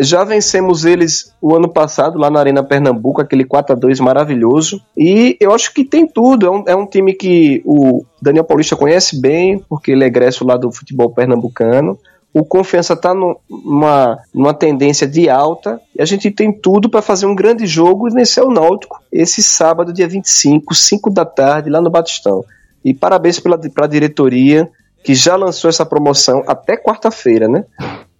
Já 0.00 0.24
vencemos 0.24 0.84
eles 0.84 1.32
o 1.40 1.54
ano 1.54 1.68
passado 1.68 2.18
lá 2.18 2.28
na 2.28 2.40
Arena 2.40 2.64
Pernambuco, 2.64 3.20
aquele 3.20 3.44
4 3.44 3.74
a 3.74 3.78
2 3.78 4.00
maravilhoso. 4.00 4.80
E 4.96 5.36
eu 5.38 5.52
acho 5.52 5.72
que 5.72 5.84
tem 5.84 6.08
tudo. 6.08 6.46
É 6.46 6.50
um, 6.50 6.64
é 6.66 6.74
um 6.74 6.86
time 6.86 7.14
que 7.14 7.62
o 7.64 8.04
Daniel 8.20 8.42
Paulista 8.42 8.74
conhece 8.74 9.20
bem, 9.20 9.62
porque 9.68 9.92
ele 9.92 10.02
é 10.02 10.08
egresso 10.08 10.44
lá 10.44 10.56
do 10.56 10.72
futebol 10.72 11.10
pernambucano 11.10 11.96
o 12.38 12.44
Confiança 12.44 12.92
está 12.92 13.14
numa, 13.14 14.18
numa 14.34 14.52
tendência 14.52 15.06
de 15.06 15.26
alta 15.30 15.80
e 15.94 16.02
a 16.02 16.04
gente 16.04 16.30
tem 16.30 16.52
tudo 16.52 16.90
para 16.90 17.00
fazer 17.00 17.24
um 17.24 17.34
grande 17.34 17.66
jogo 17.66 18.08
nesse 18.08 18.38
é 18.38 18.42
o 18.42 18.50
Náutico, 18.50 19.02
esse 19.10 19.42
sábado, 19.42 19.90
dia 19.90 20.06
25, 20.06 20.74
5 20.74 21.10
da 21.10 21.24
tarde, 21.24 21.70
lá 21.70 21.80
no 21.80 21.88
Batistão. 21.88 22.44
E 22.84 22.92
parabéns 22.92 23.40
para 23.40 23.84
a 23.84 23.88
diretoria 23.88 24.70
que 25.02 25.14
já 25.14 25.34
lançou 25.34 25.70
essa 25.70 25.86
promoção 25.86 26.44
até 26.46 26.76
quarta-feira, 26.76 27.48
né? 27.48 27.64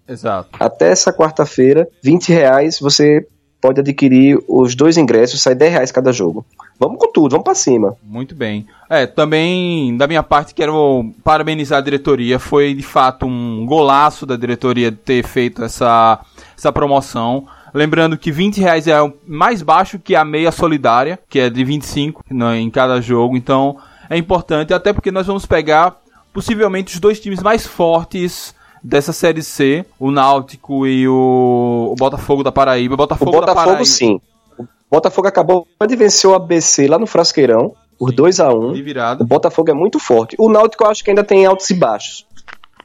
Exato. 0.07 0.49
Até 0.59 0.89
essa 0.89 1.13
quarta-feira, 1.13 1.87
20 2.01 2.29
reais, 2.29 2.79
você 2.79 3.27
pode 3.61 3.79
adquirir 3.79 4.39
os 4.47 4.75
dois 4.75 4.97
ingressos, 4.97 5.41
sai 5.41 5.55
10 5.55 5.71
reais 5.73 5.91
cada 5.91 6.11
jogo. 6.11 6.45
Vamos 6.79 6.99
com 6.99 7.11
tudo, 7.11 7.31
vamos 7.31 7.43
para 7.43 7.55
cima. 7.55 7.95
Muito 8.03 8.35
bem. 8.35 8.67
É, 8.89 9.05
também, 9.07 9.97
da 9.97 10.07
minha 10.07 10.21
parte, 10.21 10.53
quero 10.53 11.11
parabenizar 11.23 11.79
a 11.79 11.81
diretoria. 11.81 12.37
Foi, 12.37 12.73
de 12.73 12.83
fato, 12.83 13.25
um 13.25 13.65
golaço 13.65 14.25
da 14.25 14.35
diretoria 14.35 14.91
ter 14.91 15.23
feito 15.23 15.63
essa, 15.63 16.19
essa 16.55 16.71
promoção. 16.71 17.47
Lembrando 17.73 18.17
que 18.17 18.31
20 18.31 18.61
reais 18.61 18.87
é 18.87 18.95
mais 19.27 19.61
baixo 19.61 19.99
que 19.99 20.15
a 20.15 20.23
meia 20.23 20.51
solidária, 20.51 21.19
que 21.27 21.39
é 21.39 21.49
de 21.49 21.63
25 21.63 22.23
né, 22.29 22.59
em 22.59 22.69
cada 22.69 23.01
jogo. 23.01 23.35
Então, 23.35 23.77
é 24.09 24.17
importante, 24.17 24.73
até 24.73 24.93
porque 24.93 25.11
nós 25.11 25.27
vamos 25.27 25.45
pegar, 25.45 25.97
possivelmente, 26.31 26.93
os 26.93 26.99
dois 26.99 27.19
times 27.19 27.41
mais 27.41 27.65
fortes 27.65 28.55
dessa 28.83 29.13
Série 29.13 29.43
C, 29.43 29.85
o 29.99 30.11
Náutico 30.11 30.85
e 30.87 31.07
o, 31.07 31.89
o 31.91 31.95
Botafogo 31.95 32.43
da 32.43 32.51
Paraíba. 32.51 32.93
O 32.93 32.97
Botafogo, 32.97 33.31
o 33.31 33.33
Botafogo 33.33 33.55
da 33.55 33.65
Paraíba. 33.65 33.85
sim. 33.85 34.19
O 34.59 34.65
Botafogo 34.95 35.27
acabou 35.27 35.67
de 35.85 35.95
vencer 35.95 36.29
o 36.29 36.33
ABC 36.33 36.87
lá 36.87 36.97
no 36.97 37.05
Frasqueirão, 37.05 37.73
por 37.99 38.11
2 38.11 38.39
a 38.39 38.53
1 38.53 38.73
De 38.73 38.81
virada. 38.81 39.23
O 39.23 39.27
Botafogo 39.27 39.69
é 39.69 39.73
muito 39.73 39.99
forte. 39.99 40.35
O 40.39 40.49
Náutico 40.49 40.83
eu 40.83 40.89
acho 40.89 41.03
que 41.03 41.09
ainda 41.09 41.23
tem 41.23 41.45
altos 41.45 41.69
e 41.69 41.73
baixos. 41.73 42.25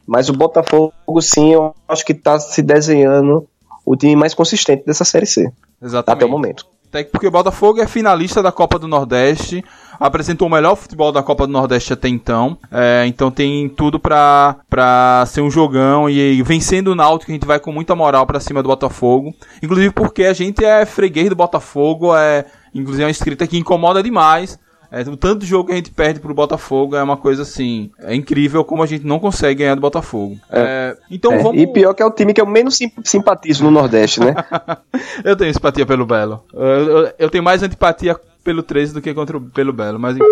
Mas 0.07 0.29
o 0.29 0.33
Botafogo, 0.33 0.93
sim, 1.21 1.53
eu 1.53 1.75
acho 1.89 2.05
que 2.05 2.13
tá 2.13 2.39
se 2.41 2.61
desenhando 2.61 3.47
o 3.87 3.97
time 3.97 4.17
mais 4.17 4.35
consistente 4.35 4.85
dessa 4.85 5.05
Série 5.05 5.27
C. 5.27 5.53
Exatamente. 5.81 6.19
Até 6.19 6.25
o 6.25 6.29
momento. 6.29 6.67
Até 6.89 7.05
porque 7.05 7.27
o 7.27 7.31
Botafogo 7.31 7.81
é 7.81 7.87
finalista 7.87 8.43
da 8.43 8.53
Copa 8.53 8.79
do 8.79 8.89
Nordeste, 8.89 9.65
apresentou 9.99 10.49
o 10.49 10.51
melhor 10.51 10.77
futebol 10.77 11.13
da 11.13 11.23
Copa 11.23 11.47
do 11.47 11.53
Nordeste 11.53 11.93
até 11.93 12.09
então, 12.09 12.57
é, 12.71 13.05
então 13.07 13.31
tem 13.31 13.69
tudo 13.69 13.99
pra, 13.99 14.57
pra 14.69 15.25
ser 15.27 15.41
um 15.41 15.51
jogão 15.51 16.09
e, 16.09 16.39
e 16.39 16.43
vencendo 16.43 16.89
o 16.89 16.95
Náutico 16.95 17.31
a 17.31 17.35
gente 17.35 17.47
vai 17.47 17.61
com 17.61 17.73
muita 17.73 17.95
moral 17.95 18.27
pra 18.27 18.41
cima 18.41 18.63
do 18.63 18.69
Botafogo, 18.69 19.35
inclusive 19.63 19.91
porque 19.91 20.25
a 20.25 20.33
gente 20.33 20.65
é 20.65 20.85
freguês 20.85 21.29
do 21.29 21.37
Botafogo, 21.37 22.17
é 22.17 22.45
inclusive 22.75 23.03
é 23.03 23.07
uma 23.07 23.11
escrita 23.11 23.47
que 23.47 23.59
incomoda 23.59 24.03
demais, 24.03 24.59
é, 24.93 25.01
o 25.09 25.17
tanto 25.17 25.41
de 25.41 25.47
jogo 25.47 25.67
que 25.67 25.73
a 25.73 25.77
gente 25.77 25.91
perde 25.91 26.21
pro 26.21 26.35
Botafogo 26.35 26.95
é 26.95 27.03
uma 27.03 27.17
coisa 27.17 27.43
assim. 27.43 27.91
É 27.99 28.15
incrível 28.15 28.65
como 28.65 28.83
a 28.83 28.87
gente 28.87 29.07
não 29.07 29.19
consegue 29.19 29.61
ganhar 29.61 29.75
do 29.75 29.81
Botafogo. 29.81 30.37
É, 30.51 30.97
então 31.11 31.33
É, 31.33 31.39
vamos. 31.43 31.63
E 31.63 31.67
pior 31.67 31.95
que 31.95 32.03
é 32.03 32.07
o 32.07 32.11
time 32.11 32.35
que 32.35 32.41
eu 32.41 32.47
menos 32.47 32.77
sim- 32.77 32.93
simpatizo 33.03 33.65
no 33.65 33.71
Nordeste, 33.71 34.21
né? 34.21 34.35
eu 35.25 35.35
tenho 35.37 35.53
simpatia 35.55 35.87
pelo 35.87 36.05
Belo. 36.07 36.45
Eu, 36.53 36.61
eu- 37.07 37.13
eu 37.19 37.31
tenho 37.31 37.43
mais 37.43 37.63
antipatia 37.63 38.15
pelo 38.45 38.63
13 38.63 38.93
do 38.93 39.01
que 39.01 39.15
contra 39.15 39.37
o, 39.37 39.41
pelo 39.41 39.73
Belo, 39.73 39.99
mas 39.99 40.17
enfim. 40.17 40.27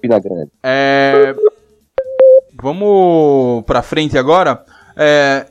Pina 0.00 0.18
Grande. 0.18 0.50
É, 0.62 1.34
Vamos 2.60 3.64
pra 3.64 3.82
frente 3.82 4.16
agora. 4.18 4.64
É, 4.96 5.46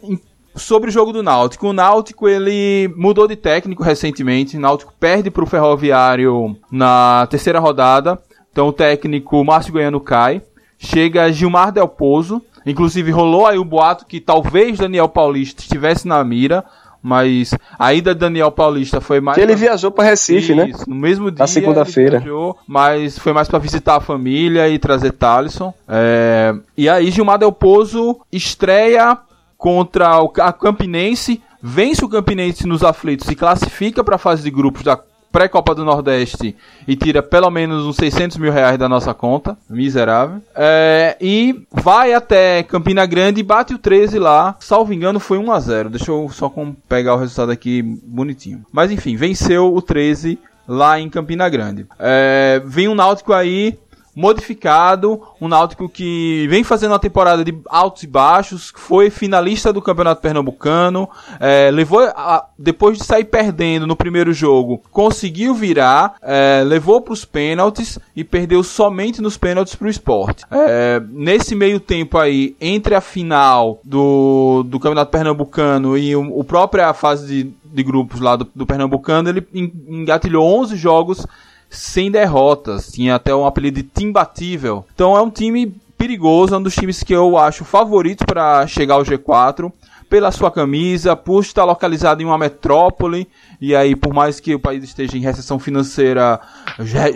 Sobre 0.54 0.90
o 0.90 0.92
jogo 0.94 1.14
do 1.14 1.24
Náutico. 1.24 1.68
O 1.70 1.74
Náutico 1.74 2.28
ele 2.28 2.94
mudou 2.98 3.26
de 3.28 3.38
técnico 3.38 3.82
recentemente. 3.84 4.58
O 4.58 4.60
Náutico 4.60 4.94
perde 5.00 5.32
pro 5.32 5.46
Ferroviário 5.46 6.58
na 6.70 7.26
terceira 7.30 7.58
rodada. 7.60 8.20
Então 8.52 8.68
o 8.68 8.74
técnico 8.74 9.44
Márcio 9.44 9.74
Goiano 9.74 10.00
cai. 10.00 10.42
Chega 10.78 11.32
Gilmar 11.32 11.72
Del 11.72 11.88
Pozo. 11.88 12.42
Inclusive 12.66 13.12
rolou 13.12 13.48
aí 13.48 13.58
o 13.58 13.66
boato 13.66 14.06
que 14.06 14.20
talvez 14.20 14.78
Daniel 14.78 15.08
Paulista 15.10 15.62
estivesse 15.62 16.08
na 16.08 16.24
mira. 16.24 16.64
Mas 17.04 17.52
a 17.80 17.94
ida 17.96 18.14
de 18.14 18.20
Daniel 18.20 18.52
Paulista 18.52 19.02
foi 19.02 19.20
mais. 19.20 19.36
Que 19.36 19.42
ele 19.42 19.56
viajou 19.56 19.90
pra 19.90 20.04
Recife, 20.04 20.54
né? 20.54 20.70
Isso, 20.70 20.88
no 20.88 20.96
mesmo 20.96 21.32
dia. 21.32 21.40
Na 21.40 21.48
segunda-feira. 21.48 22.24
Mas 22.68 23.18
foi 23.18 23.34
mais 23.34 23.48
pra 23.48 23.58
visitar 23.58 23.96
a 23.96 24.00
família 24.02 24.70
e 24.70 24.78
trazer 24.78 25.12
Thalisson. 25.14 25.74
É, 25.88 26.54
E 26.78 26.88
aí 26.88 27.10
Gilmar 27.10 27.40
Del 27.40 27.52
Pozo 27.52 28.20
estreia 28.32 29.18
contra 29.58 30.22
o 30.22 30.32
a 30.40 30.54
Campinense, 30.54 31.42
vence 31.62 32.06
o 32.06 32.10
Campinense 32.10 32.68
nos 32.68 32.84
aflitos 32.84 33.28
e 33.30 33.36
classifica 33.36 34.04
pra 34.04 34.18
fase 34.20 34.44
de 34.44 34.52
grupos 34.52 34.84
da 34.84 35.00
pré-Copa 35.32 35.74
do 35.74 35.86
Nordeste 35.86 36.56
e 36.88 36.96
tira 36.96 37.24
pelo 37.24 37.50
menos 37.50 37.86
uns 37.86 37.96
600 37.96 38.38
mil 38.38 38.52
reais 38.52 38.78
da 38.78 38.90
nossa 38.90 39.14
conta. 39.14 39.58
Miserável. 39.70 40.42
É, 40.56 41.16
e 41.20 41.66
vai 41.72 42.14
até 42.14 42.64
Campina 42.64 43.06
Grande 43.06 43.40
e 43.40 43.44
bate 43.44 43.74
o 43.74 43.80
13 43.80 44.20
lá. 44.20 44.56
Salvo 44.60 44.94
engano, 44.94 45.20
foi 45.20 45.38
1 45.38 45.52
a 45.52 45.60
0 45.60 45.90
Deixa 45.90 46.12
eu 46.12 46.30
só 46.30 46.52
pegar 46.88 47.16
o 47.16 47.18
resultado 47.18 47.52
aqui 47.52 47.82
bonitinho. 47.82 48.64
Mas 48.72 48.92
enfim, 48.92 49.16
venceu 49.16 49.74
o 49.74 49.82
13 49.82 50.38
lá 50.68 51.00
em 51.00 51.10
Campina 51.10 51.50
Grande. 51.50 51.86
É, 52.00 52.62
vem 52.66 52.88
um 52.88 52.96
Náutico 52.96 53.34
aí 53.34 53.78
modificado, 54.16 55.22
um 55.40 55.48
Náutico 55.48 55.88
que 55.90 56.48
vem 56.50 56.64
fazendo 56.64 56.92
uma 56.92 57.00
temporada 57.00 57.44
de 57.44 57.58
altos 57.70 58.04
e 58.04 58.08
baixos, 58.08 58.72
foi 58.76 59.10
finalista 59.10 59.72
do 59.72 59.82
Campeonato 59.82 60.22
Pernambucano, 60.22 61.10
é, 61.40 61.70
levou 61.72 62.00
a- 62.02 62.46
depois 62.58 62.98
de 62.98 63.04
sair 63.04 63.26
perdendo 63.26 63.88
no 63.88 63.96
primeiro 63.96 64.34
jogo, 64.34 64.82
conseguiu 64.92 65.54
virar, 65.54 66.16
é, 66.22 66.64
levou 66.66 67.02
para 67.02 67.14
os 67.14 67.26
pênaltis 67.26 67.98
e 68.16 68.24
perdeu 68.24 68.64
somente 68.64 69.22
nos 69.22 69.38
pênaltis 69.38 69.76
para 69.76 69.88
o 69.88 69.90
esporte. 69.90 70.46
É, 70.52 71.02
nesse 71.10 71.56
meio 71.56 71.80
tempo 71.80 72.18
aí, 72.18 72.56
entre 72.60 72.96
a 72.96 73.02
final 73.02 73.80
do, 73.84 74.64
do 74.64 74.80
Campeonato 74.80 75.12
Pernambucano 75.12 75.98
e 75.98 76.16
o, 76.16 76.40
o 76.40 76.44
própria 76.44 76.94
fase 76.94 77.28
de, 77.28 77.52
de 77.66 77.84
grupos 77.84 78.20
lá 78.20 78.36
do, 78.36 78.48
do 78.56 78.66
Pernambucano, 78.66 79.30
ele 79.30 79.46
en- 79.54 79.72
engatilhou 79.88 80.46
11 80.62 80.76
jogos 80.76 81.26
sem 81.72 82.12
derrotas, 82.12 82.92
tinha 82.92 83.16
até 83.16 83.34
um 83.34 83.46
apelido 83.46 83.82
de 83.82 84.06
imbatível. 84.06 84.86
Então 84.94 85.16
é 85.16 85.22
um 85.22 85.30
time 85.30 85.74
perigoso, 85.98 86.54
é 86.54 86.58
um 86.58 86.64
dos 86.64 86.76
times 86.76 87.02
que 87.02 87.14
eu 87.14 87.38
acho 87.38 87.64
favorito 87.64 88.26
para 88.26 88.68
chegar 88.68 88.96
ao 88.96 89.04
G4 89.04 89.72
pela 90.10 90.30
sua 90.30 90.52
camisa, 90.52 91.16
por 91.16 91.42
estar 91.42 91.64
localizado 91.64 92.22
em 92.22 92.26
uma 92.26 92.38
metrópole 92.38 93.26
e 93.62 93.74
aí 93.74 93.96
por 93.96 94.14
mais 94.14 94.42
que 94.42 94.54
o 94.54 94.60
país 94.60 94.84
esteja 94.84 95.18
em 95.18 95.22
recessão 95.22 95.58
financeira, 95.58 96.42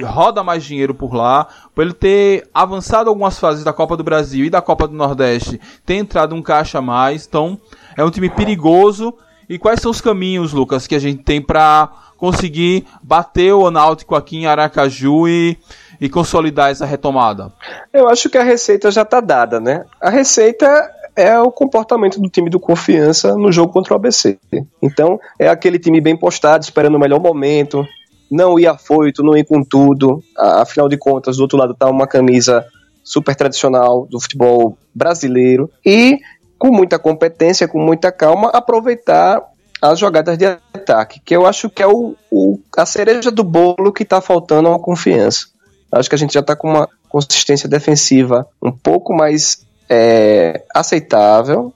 roda 0.05 0.41
mais 0.41 0.63
dinheiro 0.63 0.95
por 0.95 1.13
lá, 1.13 1.45
por 1.73 1.81
ele 1.81 1.93
ter 1.93 2.47
avançado 2.53 3.09
algumas 3.09 3.37
fases 3.37 3.65
da 3.65 3.73
Copa 3.73 3.97
do 3.97 4.03
Brasil 4.03 4.45
e 4.45 4.49
da 4.49 4.61
Copa 4.61 4.87
do 4.87 4.95
Nordeste, 4.95 5.59
ter 5.85 5.95
entrado 5.95 6.33
um 6.33 6.41
caixa 6.41 6.77
a 6.77 6.81
mais, 6.81 7.25
então 7.27 7.59
é 7.97 8.03
um 8.03 8.09
time 8.09 8.29
perigoso. 8.29 9.13
E 9.47 9.59
quais 9.59 9.79
são 9.79 9.91
os 9.91 10.01
caminhos, 10.01 10.53
Lucas, 10.53 10.87
que 10.87 10.95
a 10.95 10.99
gente 10.99 11.21
tem 11.21 11.39
para 11.39 11.91
conseguir 12.17 12.85
bater 13.01 13.53
o 13.53 13.69
Náutico 13.69 14.15
aqui 14.15 14.37
em 14.37 14.45
Aracaju 14.45 15.27
e, 15.27 15.57
e 15.99 16.09
consolidar 16.09 16.71
essa 16.71 16.85
retomada? 16.85 17.51
Eu 17.93 18.07
acho 18.07 18.29
que 18.29 18.37
a 18.37 18.43
receita 18.43 18.91
já 18.91 19.03
tá 19.03 19.19
dada, 19.19 19.59
né? 19.59 19.85
A 20.01 20.09
receita 20.09 20.65
é 21.15 21.39
o 21.39 21.51
comportamento 21.51 22.19
do 22.19 22.29
time 22.29 22.49
do 22.49 22.59
Confiança 22.59 23.35
no 23.35 23.51
jogo 23.51 23.71
contra 23.71 23.93
o 23.93 23.95
ABC. 23.95 24.37
Então, 24.81 25.19
é 25.39 25.47
aquele 25.47 25.79
time 25.79 26.01
bem 26.01 26.17
postado, 26.17 26.63
esperando 26.63 26.95
o 26.95 26.99
melhor 26.99 27.21
momento, 27.21 27.85
não 28.29 28.59
ir 28.59 28.67
afoito, 28.67 29.23
não 29.23 29.37
ir 29.37 29.45
com 29.45 29.63
tudo. 29.63 30.21
Afinal 30.37 30.89
de 30.89 30.97
contas, 30.97 31.37
do 31.37 31.43
outro 31.43 31.57
lado 31.57 31.73
tá 31.73 31.89
uma 31.89 32.07
camisa 32.07 32.65
super 33.03 33.35
tradicional 33.35 34.07
do 34.07 34.19
futebol 34.19 34.77
brasileiro 34.93 35.69
e 35.85 36.19
com 36.57 36.71
muita 36.71 36.97
competência, 36.97 37.67
com 37.67 37.79
muita 37.79 38.11
calma, 38.11 38.49
aproveitar 38.49 39.41
as 39.91 39.99
jogadas 39.99 40.37
de 40.37 40.45
ataque, 40.45 41.19
que 41.23 41.35
eu 41.35 41.45
acho 41.45 41.69
que 41.69 41.81
é 41.83 41.87
o, 41.87 42.15
o- 42.31 42.59
a 42.77 42.85
cereja 42.85 43.31
do 43.31 43.43
bolo 43.43 43.91
que 43.93 44.05
tá 44.05 44.21
faltando 44.21 44.67
ao 44.69 44.79
Confiança. 44.79 45.47
Acho 45.91 46.09
que 46.09 46.15
a 46.15 46.17
gente 46.17 46.33
já 46.33 46.39
está 46.41 46.55
com 46.55 46.69
uma 46.69 46.89
consistência 47.09 47.69
defensiva 47.69 48.47
um 48.61 48.71
pouco 48.71 49.13
mais 49.13 49.65
é, 49.89 50.63
aceitável. 50.73 51.73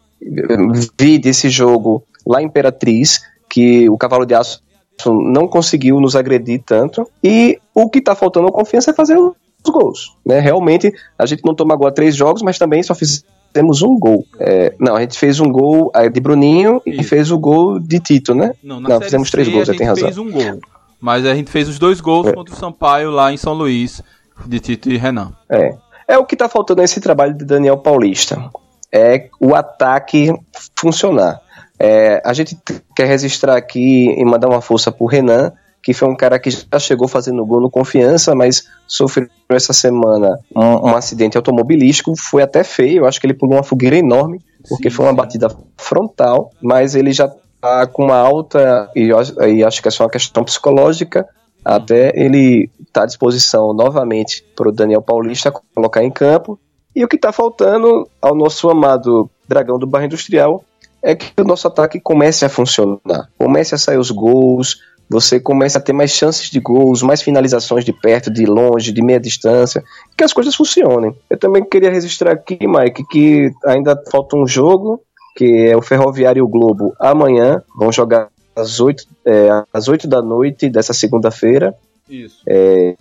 Vi 0.97 1.17
desse 1.17 1.49
jogo 1.49 2.03
lá 2.25 2.41
em 2.41 2.45
Imperatriz, 2.45 3.21
que 3.49 3.89
o 3.89 3.97
Cavalo 3.97 4.25
de 4.25 4.35
Aço 4.35 4.61
não 5.05 5.47
conseguiu 5.47 5.99
nos 6.01 6.15
agredir 6.15 6.61
tanto. 6.65 7.09
E 7.23 7.57
o 7.73 7.89
que 7.89 7.99
está 7.99 8.13
faltando 8.15 8.47
a 8.47 8.51
confiança 8.51 8.91
é 8.91 8.93
fazer 8.93 9.17
os 9.17 9.33
gols. 9.71 10.13
Né? 10.25 10.39
Realmente, 10.39 10.91
a 11.17 11.25
gente 11.25 11.43
não 11.45 11.55
toma 11.55 11.75
gol 11.75 11.87
há 11.87 11.91
três 11.91 12.15
jogos, 12.15 12.41
mas 12.41 12.57
também 12.57 12.83
só 12.83 12.93
fizemos 12.93 13.23
um 13.83 13.97
gol. 13.99 14.25
É, 14.39 14.73
não, 14.79 14.95
a 14.95 15.01
gente 15.01 15.17
fez 15.17 15.39
um 15.39 15.51
gol 15.51 15.91
de 16.11 16.19
Bruninho 16.19 16.81
e 16.85 16.99
Isso. 17.01 17.09
fez 17.09 17.31
o 17.31 17.37
gol 17.39 17.79
de 17.79 17.99
Tito, 17.99 18.33
né? 18.35 18.53
Não, 18.63 18.79
Não, 18.79 19.01
fizemos 19.01 19.29
três 19.31 19.47
gols, 19.47 19.69
a 19.69 19.73
já 19.73 19.77
tem 19.77 19.87
gente 19.87 20.01
razão. 20.01 20.05
fez 20.05 20.17
um 20.17 20.31
gol. 20.31 20.59
Mas 21.01 21.25
a 21.25 21.33
gente 21.33 21.49
fez 21.49 21.67
os 21.69 21.79
dois 21.79 22.01
gols 22.01 22.27
É. 22.27 22.33
contra 22.33 22.53
o 22.53 22.57
Sampaio 22.57 23.09
lá 23.11 23.31
em 23.31 23.37
São 23.37 23.53
Luís, 23.53 24.01
de 24.45 24.59
Tito 24.59 24.89
e 24.89 24.97
Renan. 24.97 25.31
É. 25.49 25.75
É 26.07 26.17
o 26.17 26.25
que 26.25 26.35
está 26.35 26.49
faltando 26.49 26.81
nesse 26.81 26.99
trabalho 26.99 27.33
de 27.33 27.45
Daniel 27.45 27.77
Paulista. 27.77 28.49
É 28.91 29.29
o 29.39 29.53
ataque 29.53 30.33
funcionar. 30.75 31.39
É, 31.77 32.21
a 32.25 32.33
gente 32.33 32.57
quer 32.95 33.05
registrar 33.05 33.55
aqui 33.55 34.09
e 34.17 34.25
mandar 34.25 34.49
uma 34.49 34.59
força 34.61 34.91
pro 34.91 35.05
Renan, 35.05 35.53
que 35.81 35.93
foi 35.93 36.07
um 36.07 36.15
cara 36.15 36.37
que 36.39 36.49
já 36.49 36.79
chegou 36.79 37.07
fazendo 37.07 37.45
gol 37.45 37.61
no 37.61 37.69
confiança, 37.69 38.35
mas 38.35 38.67
sofreu 38.87 39.29
essa 39.49 39.73
semana 39.73 40.39
um, 40.55 40.89
um 40.89 40.95
acidente 40.95 41.37
automobilístico. 41.37 42.13
Foi 42.17 42.41
até 42.43 42.63
feio, 42.63 42.99
eu 42.99 43.05
acho 43.05 43.19
que 43.19 43.25
ele 43.25 43.33
pulou 43.33 43.55
uma 43.55 43.63
fogueira 43.63 43.95
enorme, 43.95 44.41
porque 44.67 44.89
Sim, 44.89 44.95
foi 44.95 45.05
uma 45.05 45.13
batida 45.13 45.47
frontal, 45.77 46.51
mas 46.61 46.95
ele 46.95 47.11
já 47.11 47.31
tá 47.61 47.87
com 47.87 48.05
uma 48.05 48.17
alta, 48.17 48.89
e, 48.95 49.09
e 49.47 49.63
acho 49.63 49.81
que 49.81 49.87
é 49.87 49.91
só 49.91 50.03
uma 50.03 50.09
questão 50.09 50.43
psicológica, 50.43 51.27
até 51.63 52.11
ele 52.15 52.69
tá 52.91 53.03
à 53.03 53.05
disposição 53.05 53.73
novamente 53.73 54.43
para 54.55 54.69
o 54.69 54.71
Daniel 54.71 55.01
Paulista 55.01 55.51
colocar 55.75 56.03
em 56.03 56.11
campo. 56.11 56.59
E 56.95 57.03
o 57.03 57.07
que 57.07 57.15
está 57.15 57.31
faltando 57.31 58.09
ao 58.21 58.35
nosso 58.35 58.69
amado 58.69 59.29
Dragão 59.47 59.77
do 59.77 59.85
Barra 59.85 60.05
Industrial 60.05 60.63
é 61.01 61.15
que 61.15 61.31
o 61.39 61.45
nosso 61.45 61.67
ataque 61.67 61.99
comece 61.99 62.45
a 62.45 62.49
funcionar, 62.49 63.29
comece 63.37 63.75
a 63.75 63.77
sair 63.77 63.97
os 63.97 64.11
gols, 64.11 64.77
você 65.09 65.39
comece 65.39 65.77
a 65.77 65.81
ter 65.81 65.91
mais 65.91 66.11
chances 66.11 66.49
de 66.49 66.59
gols, 66.59 67.01
mais 67.01 67.21
finalizações 67.21 67.83
de 67.83 67.91
perto, 67.91 68.31
de 68.31 68.45
longe, 68.45 68.91
de 68.91 69.01
meia 69.01 69.19
distância, 69.19 69.83
que 70.15 70.23
as 70.23 70.31
coisas 70.31 70.55
funcionem. 70.55 71.15
Eu 71.29 71.37
também 71.37 71.65
queria 71.65 71.89
registrar 71.89 72.33
aqui, 72.33 72.59
Mike, 72.67 73.03
que 73.09 73.51
ainda 73.65 73.99
falta 74.11 74.37
um 74.37 74.45
jogo, 74.45 75.01
que 75.35 75.67
é 75.67 75.75
o 75.75 75.81
Ferroviário 75.81 76.39
e 76.39 76.43
o 76.43 76.47
Globo 76.47 76.93
amanhã, 76.99 77.63
vão 77.75 77.91
jogar 77.91 78.29
às 78.55 78.79
8, 78.79 79.03
é, 79.25 79.49
às 79.73 79.87
8 79.87 80.07
da 80.07 80.21
noite 80.21 80.69
dessa 80.69 80.93
segunda-feira. 80.93 81.73
Isso. 82.07 82.41
É, 82.47 82.95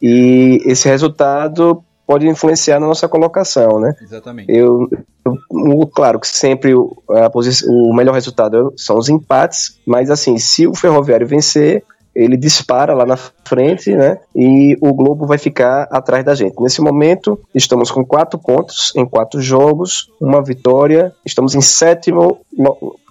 e 0.00 0.60
esse 0.66 0.88
resultado 0.88 1.82
pode 2.06 2.26
influenciar 2.28 2.78
na 2.78 2.86
nossa 2.86 3.08
colocação, 3.08 3.80
né? 3.80 3.94
Exatamente. 4.00 4.52
Eu, 4.52 4.88
eu 5.24 5.86
claro 5.94 6.20
que 6.20 6.28
sempre 6.28 6.74
o, 6.74 6.96
o 7.08 7.94
melhor 7.94 8.14
resultado 8.14 8.72
são 8.76 8.98
os 8.98 9.08
empates, 9.08 9.78
mas 9.86 10.10
assim, 10.10 10.36
se 10.38 10.66
o 10.66 10.74
Ferroviário 10.74 11.26
vencer, 11.26 11.82
ele 12.14 12.36
dispara 12.36 12.94
lá 12.94 13.04
na 13.04 13.16
frente, 13.16 13.94
né? 13.94 14.18
E 14.34 14.76
o 14.80 14.94
Globo 14.94 15.26
vai 15.26 15.36
ficar 15.36 15.88
atrás 15.90 16.24
da 16.24 16.34
gente. 16.34 16.60
Nesse 16.60 16.80
momento, 16.80 17.40
estamos 17.54 17.90
com 17.90 18.04
quatro 18.04 18.38
pontos 18.38 18.92
em 18.94 19.04
quatro 19.04 19.40
jogos, 19.40 20.10
uma 20.20 20.42
vitória, 20.42 21.12
estamos 21.26 21.54
em 21.54 21.60
sétimo 21.60 22.38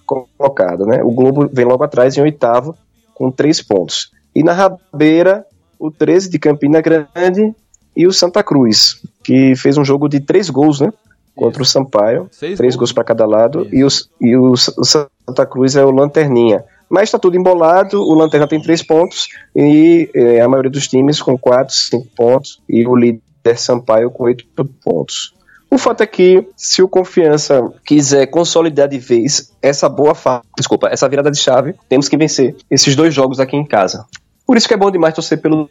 colocado, 0.06 0.86
né? 0.86 1.04
O 1.04 1.12
Globo 1.12 1.50
vem 1.52 1.66
logo 1.66 1.84
atrás 1.84 2.18
em 2.18 2.22
oitavo 2.22 2.76
com 3.14 3.30
três 3.30 3.62
pontos. 3.62 4.12
E 4.34 4.42
na 4.42 4.54
rabeira, 4.54 5.46
o 5.78 5.92
13 5.92 6.30
de 6.30 6.40
Campina 6.40 6.82
Grande 6.82 7.54
e 7.96 8.08
o 8.08 8.14
Santa 8.14 8.44
Cruz, 8.44 9.02
que 9.24 9.56
fez 9.56 9.78
um 9.78 9.86
jogo 9.86 10.08
de 10.08 10.20
três 10.20 10.50
gols, 10.50 10.80
né? 10.80 10.92
Contra 11.36 11.62
Isso. 11.62 11.70
o 11.70 11.74
Sampaio. 11.74 12.28
Seis 12.32 12.58
três 12.58 12.76
gols, 12.76 12.92
gols 12.92 12.94
para 12.94 13.04
cada 13.04 13.26
lado. 13.26 13.68
E, 13.72 13.84
os, 13.84 14.10
e 14.22 14.36
o 14.36 14.56
Santa 14.56 15.46
Cruz 15.46 15.76
é 15.76 15.84
o 15.84 15.92
Lanterninha. 15.92 16.64
Mas 16.90 17.04
está 17.06 17.18
tudo 17.18 17.38
embolado, 17.38 18.00
o 18.00 18.14
Lanterna 18.14 18.48
tem 18.48 18.62
três 18.62 18.84
pontos 18.84 19.28
e 19.56 20.10
é, 20.14 20.42
a 20.42 20.48
maioria 20.48 20.70
dos 20.70 20.88
times 20.88 21.20
com 21.20 21.36
quatro, 21.36 21.74
cinco 21.74 22.08
pontos 22.16 22.62
e 22.70 22.86
o 22.86 22.96
líder 22.96 23.22
Sampaio 23.58 24.12
com 24.12 24.26
oito 24.26 24.46
pontos. 24.84 25.34
O 25.74 25.78
fato 25.80 26.02
é 26.02 26.06
que, 26.06 26.48
se 26.56 26.84
o 26.84 26.88
Confiança 26.88 27.68
quiser 27.84 28.28
consolidar 28.28 28.88
de 28.88 29.00
vez 29.00 29.52
essa 29.60 29.90
boa 29.90 30.14
fase, 30.14 30.44
desculpa, 30.56 30.88
essa 30.90 31.10
virada 31.10 31.32
de 31.32 31.40
chave, 31.40 31.74
temos 31.90 32.08
que 32.08 32.16
vencer 32.16 32.56
esses 32.70 32.96
dois 32.96 33.12
jogos 33.12 33.40
aqui 33.40 33.58
em 33.58 33.66
casa. 33.66 34.06
Por 34.46 34.58
isso 34.58 34.68
que 34.68 34.74
é 34.74 34.78
bom 34.78 34.92
demais 34.92 35.14
torcer 35.14 35.42
pelo 35.42 35.70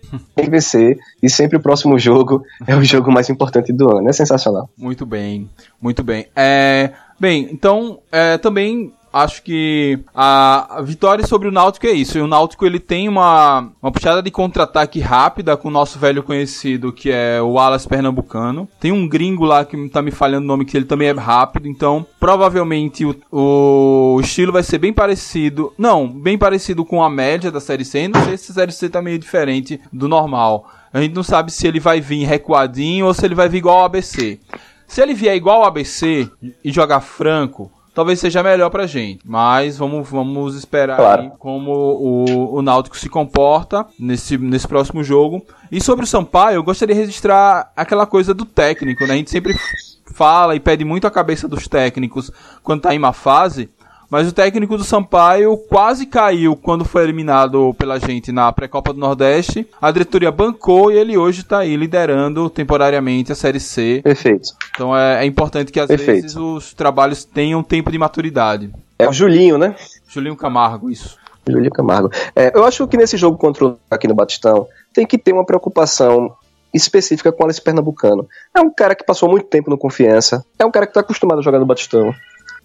vencer 0.48 0.98
e 1.22 1.28
sempre 1.28 1.56
o 1.58 1.60
próximo 1.60 1.98
jogo 1.98 2.42
é 2.66 2.74
o 2.74 2.82
jogo 2.82 3.12
mais 3.12 3.28
importante 3.28 3.72
do 3.72 3.96
ano. 3.96 4.08
É 4.08 4.12
sensacional. 4.12 4.68
Muito 4.76 5.04
bem, 5.04 5.48
muito 5.80 6.02
bem. 6.02 6.26
É, 6.34 6.90
bem, 7.20 7.48
então 7.50 8.00
é, 8.10 8.38
também 8.38 8.92
acho 9.12 9.42
que 9.42 9.98
a, 10.14 10.80
vitória 10.82 11.26
sobre 11.26 11.48
o 11.48 11.52
Náutico 11.52 11.86
é 11.86 11.92
isso. 11.92 12.16
E 12.16 12.20
o 12.20 12.26
Náutico 12.26 12.64
ele 12.64 12.78
tem 12.78 13.08
uma, 13.08 13.70
uma 13.82 13.92
puxada 13.92 14.22
de 14.22 14.30
contra-ataque 14.30 15.00
rápida 15.00 15.56
com 15.56 15.68
o 15.68 15.70
nosso 15.70 15.98
velho 15.98 16.22
conhecido, 16.22 16.92
que 16.92 17.10
é 17.10 17.40
o 17.42 17.58
Alas 17.58 17.86
Pernambucano. 17.86 18.68
Tem 18.80 18.90
um 18.90 19.06
gringo 19.06 19.44
lá 19.44 19.64
que 19.64 19.88
tá 19.88 20.00
me 20.00 20.10
falhando 20.10 20.44
o 20.44 20.48
nome, 20.48 20.64
que 20.64 20.76
ele 20.76 20.86
também 20.86 21.08
é 21.08 21.12
rápido. 21.12 21.68
Então, 21.68 22.06
provavelmente 22.18 23.04
o, 23.04 23.14
o 23.30 24.20
estilo 24.20 24.52
vai 24.52 24.62
ser 24.62 24.78
bem 24.78 24.92
parecido. 24.92 25.72
Não, 25.76 26.08
bem 26.08 26.38
parecido 26.38 26.84
com 26.84 27.02
a 27.02 27.10
média 27.10 27.50
da 27.50 27.60
Série 27.60 27.84
C. 27.84 28.08
Não 28.08 28.24
sei 28.24 28.36
se 28.36 28.52
a 28.52 28.54
Série 28.54 28.72
C 28.72 28.88
tá 28.88 29.02
meio 29.02 29.18
diferente 29.18 29.80
do 29.92 30.08
normal. 30.08 30.66
A 30.92 31.00
gente 31.00 31.14
não 31.14 31.22
sabe 31.22 31.50
se 31.50 31.66
ele 31.66 31.80
vai 31.80 32.00
vir 32.00 32.24
recuadinho 32.24 33.06
ou 33.06 33.14
se 33.14 33.24
ele 33.24 33.34
vai 33.34 33.48
vir 33.48 33.58
igual 33.58 33.78
ao 33.78 33.84
ABC. 33.86 34.38
Se 34.86 35.00
ele 35.00 35.14
vier 35.14 35.34
igual 35.34 35.62
ao 35.62 35.68
ABC 35.68 36.28
e 36.62 36.70
jogar 36.70 37.00
franco, 37.00 37.72
talvez 37.94 38.20
seja 38.20 38.42
melhor 38.42 38.70
pra 38.70 38.86
gente. 38.86 39.20
Mas 39.24 39.78
vamos, 39.78 40.08
vamos 40.08 40.56
esperar 40.56 40.96
claro. 40.96 41.32
como 41.38 41.72
o, 41.72 42.54
o 42.56 42.62
Náutico 42.62 42.96
se 42.98 43.08
comporta 43.08 43.86
nesse, 43.98 44.38
nesse 44.38 44.66
próximo 44.66 45.02
jogo. 45.04 45.44
E 45.70 45.80
sobre 45.80 46.04
o 46.04 46.08
Sampaio, 46.08 46.56
eu 46.56 46.62
gostaria 46.62 46.94
de 46.94 47.00
registrar 47.00 47.72
aquela 47.76 48.06
coisa 48.06 48.34
do 48.34 48.44
técnico, 48.44 49.06
né? 49.06 49.14
A 49.14 49.16
gente 49.16 49.30
sempre 49.30 49.54
fala 50.12 50.54
e 50.54 50.60
pede 50.60 50.84
muito 50.84 51.06
a 51.06 51.10
cabeça 51.10 51.48
dos 51.48 51.66
técnicos 51.66 52.30
quando 52.62 52.82
tá 52.82 52.94
em 52.94 52.98
uma 52.98 53.12
fase. 53.12 53.70
Mas 54.12 54.28
o 54.28 54.32
técnico 54.32 54.76
do 54.76 54.84
Sampaio 54.84 55.56
quase 55.56 56.04
caiu 56.04 56.54
quando 56.54 56.84
foi 56.84 57.02
eliminado 57.02 57.72
pela 57.78 57.98
gente 57.98 58.30
na 58.30 58.52
pré-copa 58.52 58.92
do 58.92 59.00
Nordeste. 59.00 59.66
A 59.80 59.90
diretoria 59.90 60.30
bancou 60.30 60.92
e 60.92 60.98
ele 60.98 61.16
hoje 61.16 61.40
está 61.40 61.60
aí 61.60 61.74
liderando 61.74 62.50
temporariamente 62.50 63.32
a 63.32 63.34
Série 63.34 63.58
C. 63.58 64.02
Perfeito. 64.04 64.50
Então 64.74 64.94
é, 64.94 65.22
é 65.22 65.24
importante 65.24 65.72
que 65.72 65.80
às 65.80 65.86
Perfeito. 65.86 66.20
vezes 66.20 66.36
os 66.36 66.74
trabalhos 66.74 67.24
tenham 67.24 67.62
tempo 67.62 67.90
de 67.90 67.96
maturidade. 67.96 68.70
É 68.98 69.08
o 69.08 69.14
Julinho, 69.14 69.56
né? 69.56 69.74
Julinho 70.06 70.36
Camargo, 70.36 70.90
isso. 70.90 71.16
Julinho 71.48 71.70
Camargo. 71.70 72.10
É, 72.36 72.52
eu 72.54 72.64
acho 72.66 72.86
que 72.86 72.98
nesse 72.98 73.16
jogo 73.16 73.38
contra 73.38 73.64
o, 73.64 73.78
aqui 73.90 74.06
no 74.06 74.14
Batistão 74.14 74.68
tem 74.92 75.06
que 75.06 75.16
ter 75.16 75.32
uma 75.32 75.46
preocupação 75.46 76.36
específica 76.74 77.32
com 77.32 77.46
o 77.46 77.62
Pernambucano. 77.62 78.28
É 78.54 78.60
um 78.60 78.68
cara 78.68 78.94
que 78.94 79.06
passou 79.06 79.30
muito 79.30 79.46
tempo 79.46 79.70
no 79.70 79.78
Confiança, 79.78 80.44
é 80.58 80.66
um 80.66 80.70
cara 80.70 80.84
que 80.84 80.90
está 80.90 81.00
acostumado 81.00 81.38
a 81.38 81.42
jogar 81.42 81.58
no 81.58 81.64
Batistão. 81.64 82.14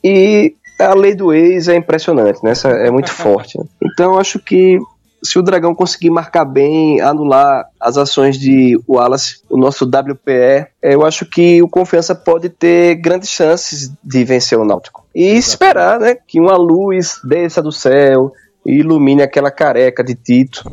E 0.03 0.53
a 0.79 0.93
lei 0.93 1.15
do 1.15 1.33
ex 1.33 1.67
é 1.67 1.75
impressionante, 1.75 2.43
né? 2.43 2.51
Essa 2.51 2.69
é 2.69 2.89
muito 2.91 3.09
forte. 3.13 3.57
Né? 3.57 3.65
Então 3.83 4.17
acho 4.17 4.39
que 4.39 4.79
se 5.23 5.39
o 5.39 5.41
Dragão 5.41 5.73
conseguir 5.73 6.09
marcar 6.09 6.45
bem, 6.45 7.01
anular 7.01 7.67
as 7.79 7.97
ações 7.97 8.37
de 8.37 8.79
Wallace, 8.87 9.41
o 9.49 9.57
nosso 9.57 9.85
WPE, 9.85 10.67
eu 10.81 11.05
acho 11.05 11.25
que 11.25 11.61
o 11.61 11.67
Confiança 11.67 12.13
pode 12.13 12.49
ter 12.49 12.95
grandes 12.95 13.29
chances 13.29 13.91
de 14.03 14.23
vencer 14.23 14.57
o 14.57 14.65
Náutico. 14.65 15.05
E 15.13 15.23
Exatamente. 15.23 15.47
esperar, 15.47 15.99
né, 15.99 16.15
que 16.15 16.39
uma 16.39 16.55
luz 16.55 17.19
desça 17.23 17.61
do 17.61 17.71
céu 17.71 18.31
e 18.65 18.79
ilumine 18.79 19.21
aquela 19.21 19.49
careca 19.49 20.03
de 20.03 20.13
Tito 20.13 20.63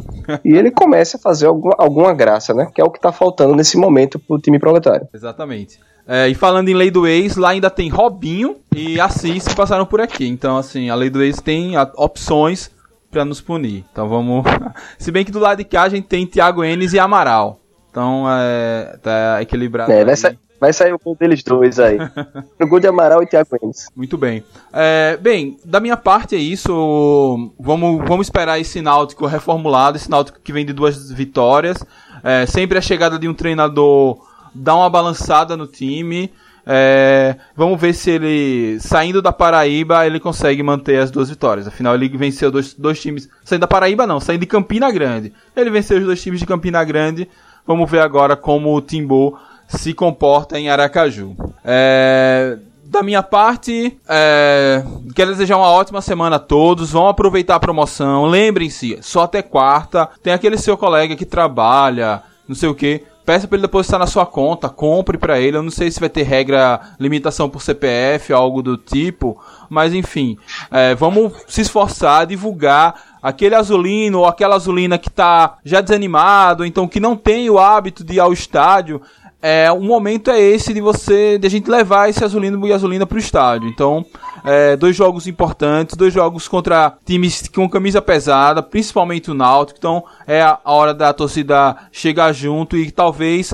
e 0.45 0.53
ele 0.53 0.71
comece 0.71 1.17
a 1.17 1.19
fazer 1.19 1.47
alguma, 1.47 1.75
alguma 1.79 2.13
graça, 2.13 2.53
né, 2.53 2.69
que 2.75 2.81
é 2.81 2.85
o 2.85 2.91
que 2.91 2.99
está 2.99 3.13
faltando 3.13 3.55
nesse 3.55 3.77
momento 3.77 4.19
pro 4.19 4.39
time 4.39 4.59
proletário. 4.59 5.09
Exatamente. 5.15 5.79
É, 6.07 6.29
e 6.29 6.35
falando 6.35 6.69
em 6.69 6.75
lei 6.75 6.91
do 6.91 7.07
ex, 7.07 7.37
lá 7.37 7.51
ainda 7.51 7.71
tem 7.71 7.89
Robinho 7.89 8.57
e 8.75 9.01
Assis 9.01 9.49
que 9.49 9.57
passaram 9.57 9.87
por 9.87 10.01
aqui. 10.01 10.27
Então, 10.27 10.57
assim, 10.59 10.91
a 10.91 10.95
lei 10.95 11.09
do 11.09 11.23
ex 11.23 11.41
tem 11.41 11.73
opções 11.97 12.71
para 13.15 13.25
nos 13.25 13.41
punir. 13.41 13.85
Então 13.91 14.09
vamos. 14.09 14.45
Se 14.99 15.11
bem 15.11 15.25
que 15.25 15.31
do 15.31 15.39
lado 15.39 15.59
de 15.59 15.65
cá 15.65 15.85
a 15.85 15.89
gente 15.89 16.09
tem 16.09 16.27
Thiago 16.27 16.65
Enes 16.65 16.93
e 16.93 16.99
Amaral. 16.99 17.61
Então 17.91 18.25
é. 18.29 18.99
tá 19.01 19.41
equilibrado. 19.41 19.93
É, 19.93 20.05
vai, 20.05 20.17
sa 20.17 20.35
vai, 20.61 20.73
sair 20.73 20.93
o 20.93 20.99
gol 21.03 21.17
deles 21.19 21.43
dois 21.45 21.79
aí. 21.79 21.97
o 22.61 22.67
gol 22.67 22.81
de 22.81 22.89
Amaral 22.89 23.23
e 23.23 23.27
Thiago 23.27 23.57
Enes. 23.63 23.87
Muito 23.95 24.19
bem. 24.19 24.43
É, 24.73 25.17
bem, 25.17 25.57
da 25.65 25.79
minha 25.79 25.97
parte 25.97 26.35
é 26.35 26.39
isso. 26.39 27.53
Vamos, 27.59 28.07
vamos 28.07 28.27
esperar 28.27 28.59
esse 28.59 28.83
Náutico 28.83 29.27
reformulado, 29.27 29.97
esse 29.97 30.11
Náutico 30.11 30.41
que 30.43 30.53
vem 30.53 30.67
de 30.67 30.73
duas 30.73 31.11
vitórias. 31.13 31.79
É, 32.23 32.47
sempre 32.47 32.77
a 32.77 32.81
chegada 32.81 33.17
de 33.17 33.29
um 33.29 33.35
treinador 33.35 34.19
dá 34.55 34.75
uma 34.77 34.89
balançada 34.89 35.57
no 35.57 35.67
time. 35.67 36.31
É, 36.67 37.37
vamos 37.55 37.79
ver 37.79 37.93
se 37.93 38.11
ele, 38.11 38.79
saindo 38.81 39.21
da 39.21 39.33
Paraíba, 39.33 40.07
ele 40.07 40.19
consegue 40.19 40.63
manter 40.63 40.99
as 40.99 41.11
duas 41.11 41.29
vitórias. 41.29 41.67
Afinal, 41.67 41.95
ele 41.95 42.09
venceu 42.09 42.51
dois, 42.51 42.73
dois 42.75 43.01
times. 43.01 43.29
Saindo 43.45 43.63
da 43.63 43.67
Paraíba, 43.67 44.07
não, 44.07 44.21
saindo 44.21 44.41
de 44.41 44.47
Campina 44.47 44.91
Grande. 44.91 45.33
Ele 45.55 45.71
venceu 45.71 45.99
os 45.99 46.05
dois 46.05 46.23
times 46.23 46.41
de 46.41 46.47
Campina 46.47 46.83
Grande. 46.85 47.29
Vamos 47.67 47.91
ver 47.91 48.01
agora 48.01 48.37
como 48.37 48.75
o 48.75 48.81
Timbu 48.81 49.39
se 49.69 49.93
comporta 49.93 50.59
em 50.59 50.71
Aracaju. 50.71 51.37
É, 51.65 52.59
da 52.85 53.03
minha 53.03 53.23
parte, 53.23 53.99
é, 54.09 54.83
quero 55.15 55.33
desejar 55.33 55.57
uma 55.57 55.71
ótima 55.71 56.01
semana 56.01 56.37
a 56.37 56.41
todos. 56.41 56.93
Vão 56.93 57.09
aproveitar 57.09 57.57
a 57.57 57.61
promoção. 57.61 58.25
Lembrem-se, 58.27 58.99
só 59.03 59.23
até 59.25 59.43
quarta. 59.43 60.09
Tem 60.23 60.33
aquele 60.33 60.57
seu 60.57 60.79
colega 60.79 61.17
que 61.17 61.27
trabalha, 61.27 62.23
não 62.49 62.55
sei 62.55 62.69
o 62.69 62.75
que 62.75 63.03
peça 63.25 63.49
para 63.49 63.57
ele 63.57 63.63
depositar 63.67 63.99
na 63.99 64.07
sua 64.07 64.27
conta, 64.27 64.69
compre 64.69 65.17
para 65.17 65.41
ele. 65.41 65.57
Eu 65.57 65.63
não 65.63 65.71
sei 65.71 65.91
se 65.91 66.01
vai 66.01 66.09
ter 66.09 66.23
regra, 66.23 66.81
limitação 66.99 67.49
por 67.49 67.63
CPF, 67.63 68.33
algo 68.33 68.63
do 68.63 68.77
tipo, 68.77 69.41
mas 69.69 69.95
enfim, 69.95 70.37
é, 70.71 70.95
vamos 70.95 71.33
se 71.49 71.63
esforçar 71.63 72.23
a 72.23 72.25
divulgar 72.25 73.15
aquele 73.23 73.55
azulino 73.55 74.21
ou 74.21 74.27
aquela 74.27 74.57
azulina 74.57 74.99
que 74.99 75.09
está 75.09 75.57
já 75.65 75.81
desanimado, 75.81 76.65
então 76.65 76.87
que 76.87 77.01
não 77.01 77.17
tem 77.17 77.49
o 77.49 77.59
hábito 77.59 78.05
de 78.05 78.15
ir 78.15 78.21
ao 78.21 78.33
estádio 78.33 79.01
é, 79.47 79.71
o 79.71 79.81
momento 79.83 80.31
é 80.31 80.41
esse 80.41 80.73
de 80.73 80.81
você, 80.81 81.37
de 81.37 81.47
a 81.47 81.51
gente 81.51 81.71
levar 81.71 82.09
esse 82.09 82.25
Azulino 82.25 82.67
e 82.67 82.73
Azulina 82.73 83.05
pro 83.05 83.19
estádio. 83.19 83.69
Então, 83.69 84.03
é, 84.43 84.75
dois 84.75 84.97
jogos 84.97 85.27
importantes, 85.27 85.97
dois 85.97 86.15
jogos 86.15 86.49
contra 86.49 86.97
times 87.05 87.47
com 87.55 87.69
camisa 87.69 88.01
pesada, 88.01 88.63
principalmente 88.63 89.31
o 89.31 89.35
Náutico. 89.35 89.79
Então, 89.79 90.03
é 90.27 90.41
a 90.41 90.59
hora 90.65 90.95
da 90.95 91.13
torcida 91.13 91.77
chegar 91.93 92.33
junto 92.33 92.75
e 92.75 92.91
talvez 92.91 93.53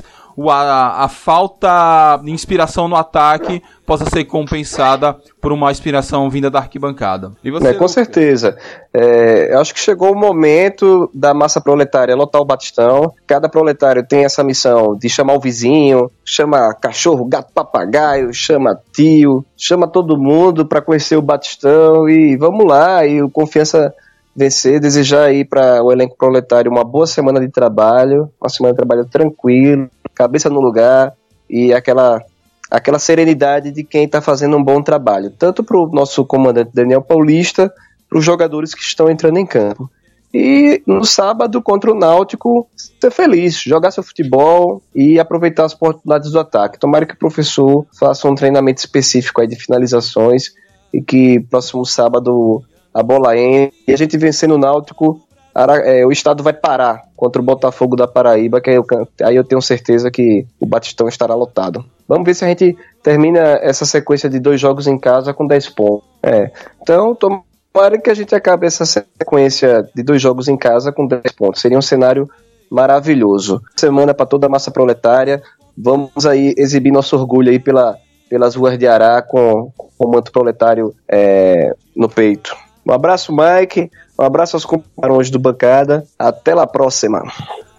a, 0.49 1.03
a 1.03 1.07
falta 1.07 2.17
de 2.23 2.31
inspiração 2.31 2.87
no 2.87 2.95
ataque 2.95 3.61
possa 3.85 4.05
ser 4.09 4.23
compensada 4.25 5.17
por 5.41 5.51
uma 5.51 5.71
inspiração 5.71 6.29
vinda 6.29 6.49
da 6.49 6.59
arquibancada. 6.59 7.31
E 7.43 7.51
você, 7.51 7.69
é, 7.69 7.73
com 7.73 7.87
certeza. 7.87 8.57
É, 8.93 9.53
eu 9.53 9.59
acho 9.59 9.73
que 9.73 9.79
chegou 9.79 10.11
o 10.11 10.15
momento 10.15 11.09
da 11.13 11.33
massa 11.33 11.59
proletária 11.59 12.15
lotar 12.15 12.41
o 12.41 12.45
Batistão. 12.45 13.13
Cada 13.27 13.49
proletário 13.49 14.05
tem 14.05 14.23
essa 14.23 14.43
missão 14.43 14.95
de 14.95 15.09
chamar 15.09 15.33
o 15.33 15.39
vizinho, 15.39 16.09
chama 16.23 16.73
cachorro, 16.73 17.25
gato, 17.25 17.51
papagaio, 17.53 18.33
chama 18.33 18.79
tio, 18.93 19.45
chama 19.57 19.87
todo 19.87 20.17
mundo 20.17 20.65
para 20.65 20.81
conhecer 20.81 21.17
o 21.17 21.21
Batistão 21.21 22.07
e 22.07 22.37
vamos 22.37 22.65
lá. 22.65 23.05
E 23.05 23.21
o 23.21 23.29
Confiança 23.29 23.93
vencer, 24.35 24.79
desejar 24.79 25.25
aí 25.25 25.43
para 25.43 25.83
o 25.83 25.91
elenco 25.91 26.15
proletário 26.17 26.71
uma 26.71 26.83
boa 26.83 27.05
semana 27.05 27.39
de 27.39 27.49
trabalho, 27.49 28.29
uma 28.39 28.49
semana 28.49 28.73
de 28.73 28.77
trabalho 28.77 29.05
tranquilo, 29.05 29.89
cabeça 30.13 30.49
no 30.49 30.59
lugar 30.59 31.13
e 31.49 31.73
aquela 31.73 32.23
aquela 32.71 32.99
serenidade 32.99 33.69
de 33.69 33.83
quem 33.83 34.05
está 34.05 34.21
fazendo 34.21 34.55
um 34.55 34.63
bom 34.63 34.81
trabalho, 34.81 35.29
tanto 35.29 35.61
para 35.61 35.77
o 35.77 35.87
nosso 35.87 36.23
comandante 36.25 36.71
Daniel 36.73 37.01
Paulista, 37.01 37.69
para 38.09 38.17
os 38.17 38.23
jogadores 38.23 38.73
que 38.73 38.81
estão 38.81 39.09
entrando 39.09 39.37
em 39.37 39.45
campo. 39.45 39.89
e 40.33 40.81
no 40.87 41.03
sábado 41.03 41.61
contra 41.61 41.91
o 41.91 41.95
Náutico 41.95 42.65
ser 42.77 43.11
feliz, 43.11 43.61
jogar 43.61 43.91
seu 43.91 44.01
futebol 44.01 44.81
e 44.95 45.19
aproveitar 45.19 45.65
as 45.65 45.73
oportunidades 45.73 46.31
do 46.31 46.39
ataque. 46.39 46.79
Tomara 46.79 47.05
que 47.05 47.13
o 47.13 47.17
professor 47.17 47.85
faça 47.99 48.29
um 48.29 48.35
treinamento 48.35 48.79
específico 48.79 49.41
aí 49.41 49.47
de 49.47 49.57
finalizações 49.57 50.53
e 50.93 51.01
que 51.01 51.41
próximo 51.41 51.85
sábado 51.85 52.63
a 52.93 53.03
bola 53.03 53.37
entre 53.37 53.75
e 53.85 53.93
a 53.93 53.97
gente 53.97 54.17
vencendo 54.17 54.55
o 54.55 54.57
Náutico, 54.57 55.21
é, 55.53 56.05
o 56.05 56.11
estado 56.11 56.43
vai 56.43 56.53
parar 56.53 57.01
contra 57.15 57.41
o 57.41 57.45
Botafogo 57.45 57.95
da 57.95 58.07
Paraíba, 58.07 58.61
que 58.61 58.69
aí 58.69 58.75
eu, 58.75 58.85
aí 59.23 59.35
eu 59.35 59.43
tenho 59.43 59.61
certeza 59.61 60.09
que 60.09 60.45
o 60.59 60.65
Batistão 60.65 61.07
estará 61.07 61.35
lotado. 61.35 61.85
Vamos 62.07 62.25
ver 62.25 62.33
se 62.33 62.45
a 62.45 62.47
gente 62.47 62.77
termina 63.03 63.39
essa 63.61 63.85
sequência 63.85 64.29
de 64.29 64.39
dois 64.39 64.59
jogos 64.59 64.87
em 64.87 64.97
casa 64.97 65.33
com 65.33 65.45
10 65.45 65.69
pontos. 65.69 66.07
É. 66.23 66.51
Então, 66.81 67.15
tomara 67.15 67.97
que 67.97 68.09
a 68.09 68.13
gente 68.13 68.33
acabe 68.35 68.65
essa 68.65 68.85
sequência 68.85 69.89
de 69.95 70.03
dois 70.03 70.21
jogos 70.21 70.47
em 70.47 70.57
casa 70.57 70.91
com 70.91 71.07
10 71.07 71.23
pontos. 71.37 71.61
Seria 71.61 71.77
um 71.77 71.81
cenário 71.81 72.29
maravilhoso. 72.69 73.61
Semana 73.75 74.13
para 74.13 74.25
toda 74.25 74.47
a 74.47 74.49
massa 74.49 74.71
proletária. 74.71 75.41
Vamos 75.77 76.25
aí 76.25 76.53
exibir 76.57 76.91
nosso 76.91 77.15
orgulho 77.15 77.49
aí 77.49 77.59
pela, 77.59 77.97
pelas 78.29 78.55
ruas 78.55 78.77
de 78.77 78.87
Ará 78.87 79.21
com, 79.21 79.71
com 79.75 80.07
o 80.07 80.11
manto 80.11 80.31
proletário 80.31 80.93
é, 81.07 81.73
no 81.95 82.09
peito. 82.09 82.55
Um 82.85 82.91
abraço, 82.91 83.33
Mike. 83.33 83.91
Um 84.17 84.23
abraço 84.23 84.55
aos 84.55 84.65
companheiros 84.65 85.29
do 85.29 85.39
bancada. 85.39 86.05
Até 86.17 86.51
a 86.51 86.67
próxima. 86.67 87.23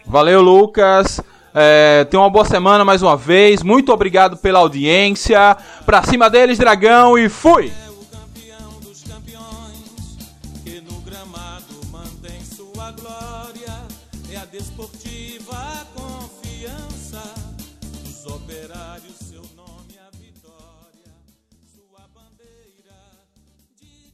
Valeu, 0.06 0.40
Lucas. 0.40 1.20
É, 1.54 2.04
tenha 2.10 2.22
uma 2.22 2.30
boa 2.30 2.44
semana 2.44 2.84
mais 2.84 3.02
uma 3.02 3.16
vez. 3.16 3.62
Muito 3.62 3.92
obrigado 3.92 4.36
pela 4.36 4.58
audiência. 4.58 5.56
Pra 5.84 6.02
cima 6.02 6.30
deles, 6.30 6.58
Dragão, 6.58 7.18
e 7.18 7.28
fui! 7.28 7.72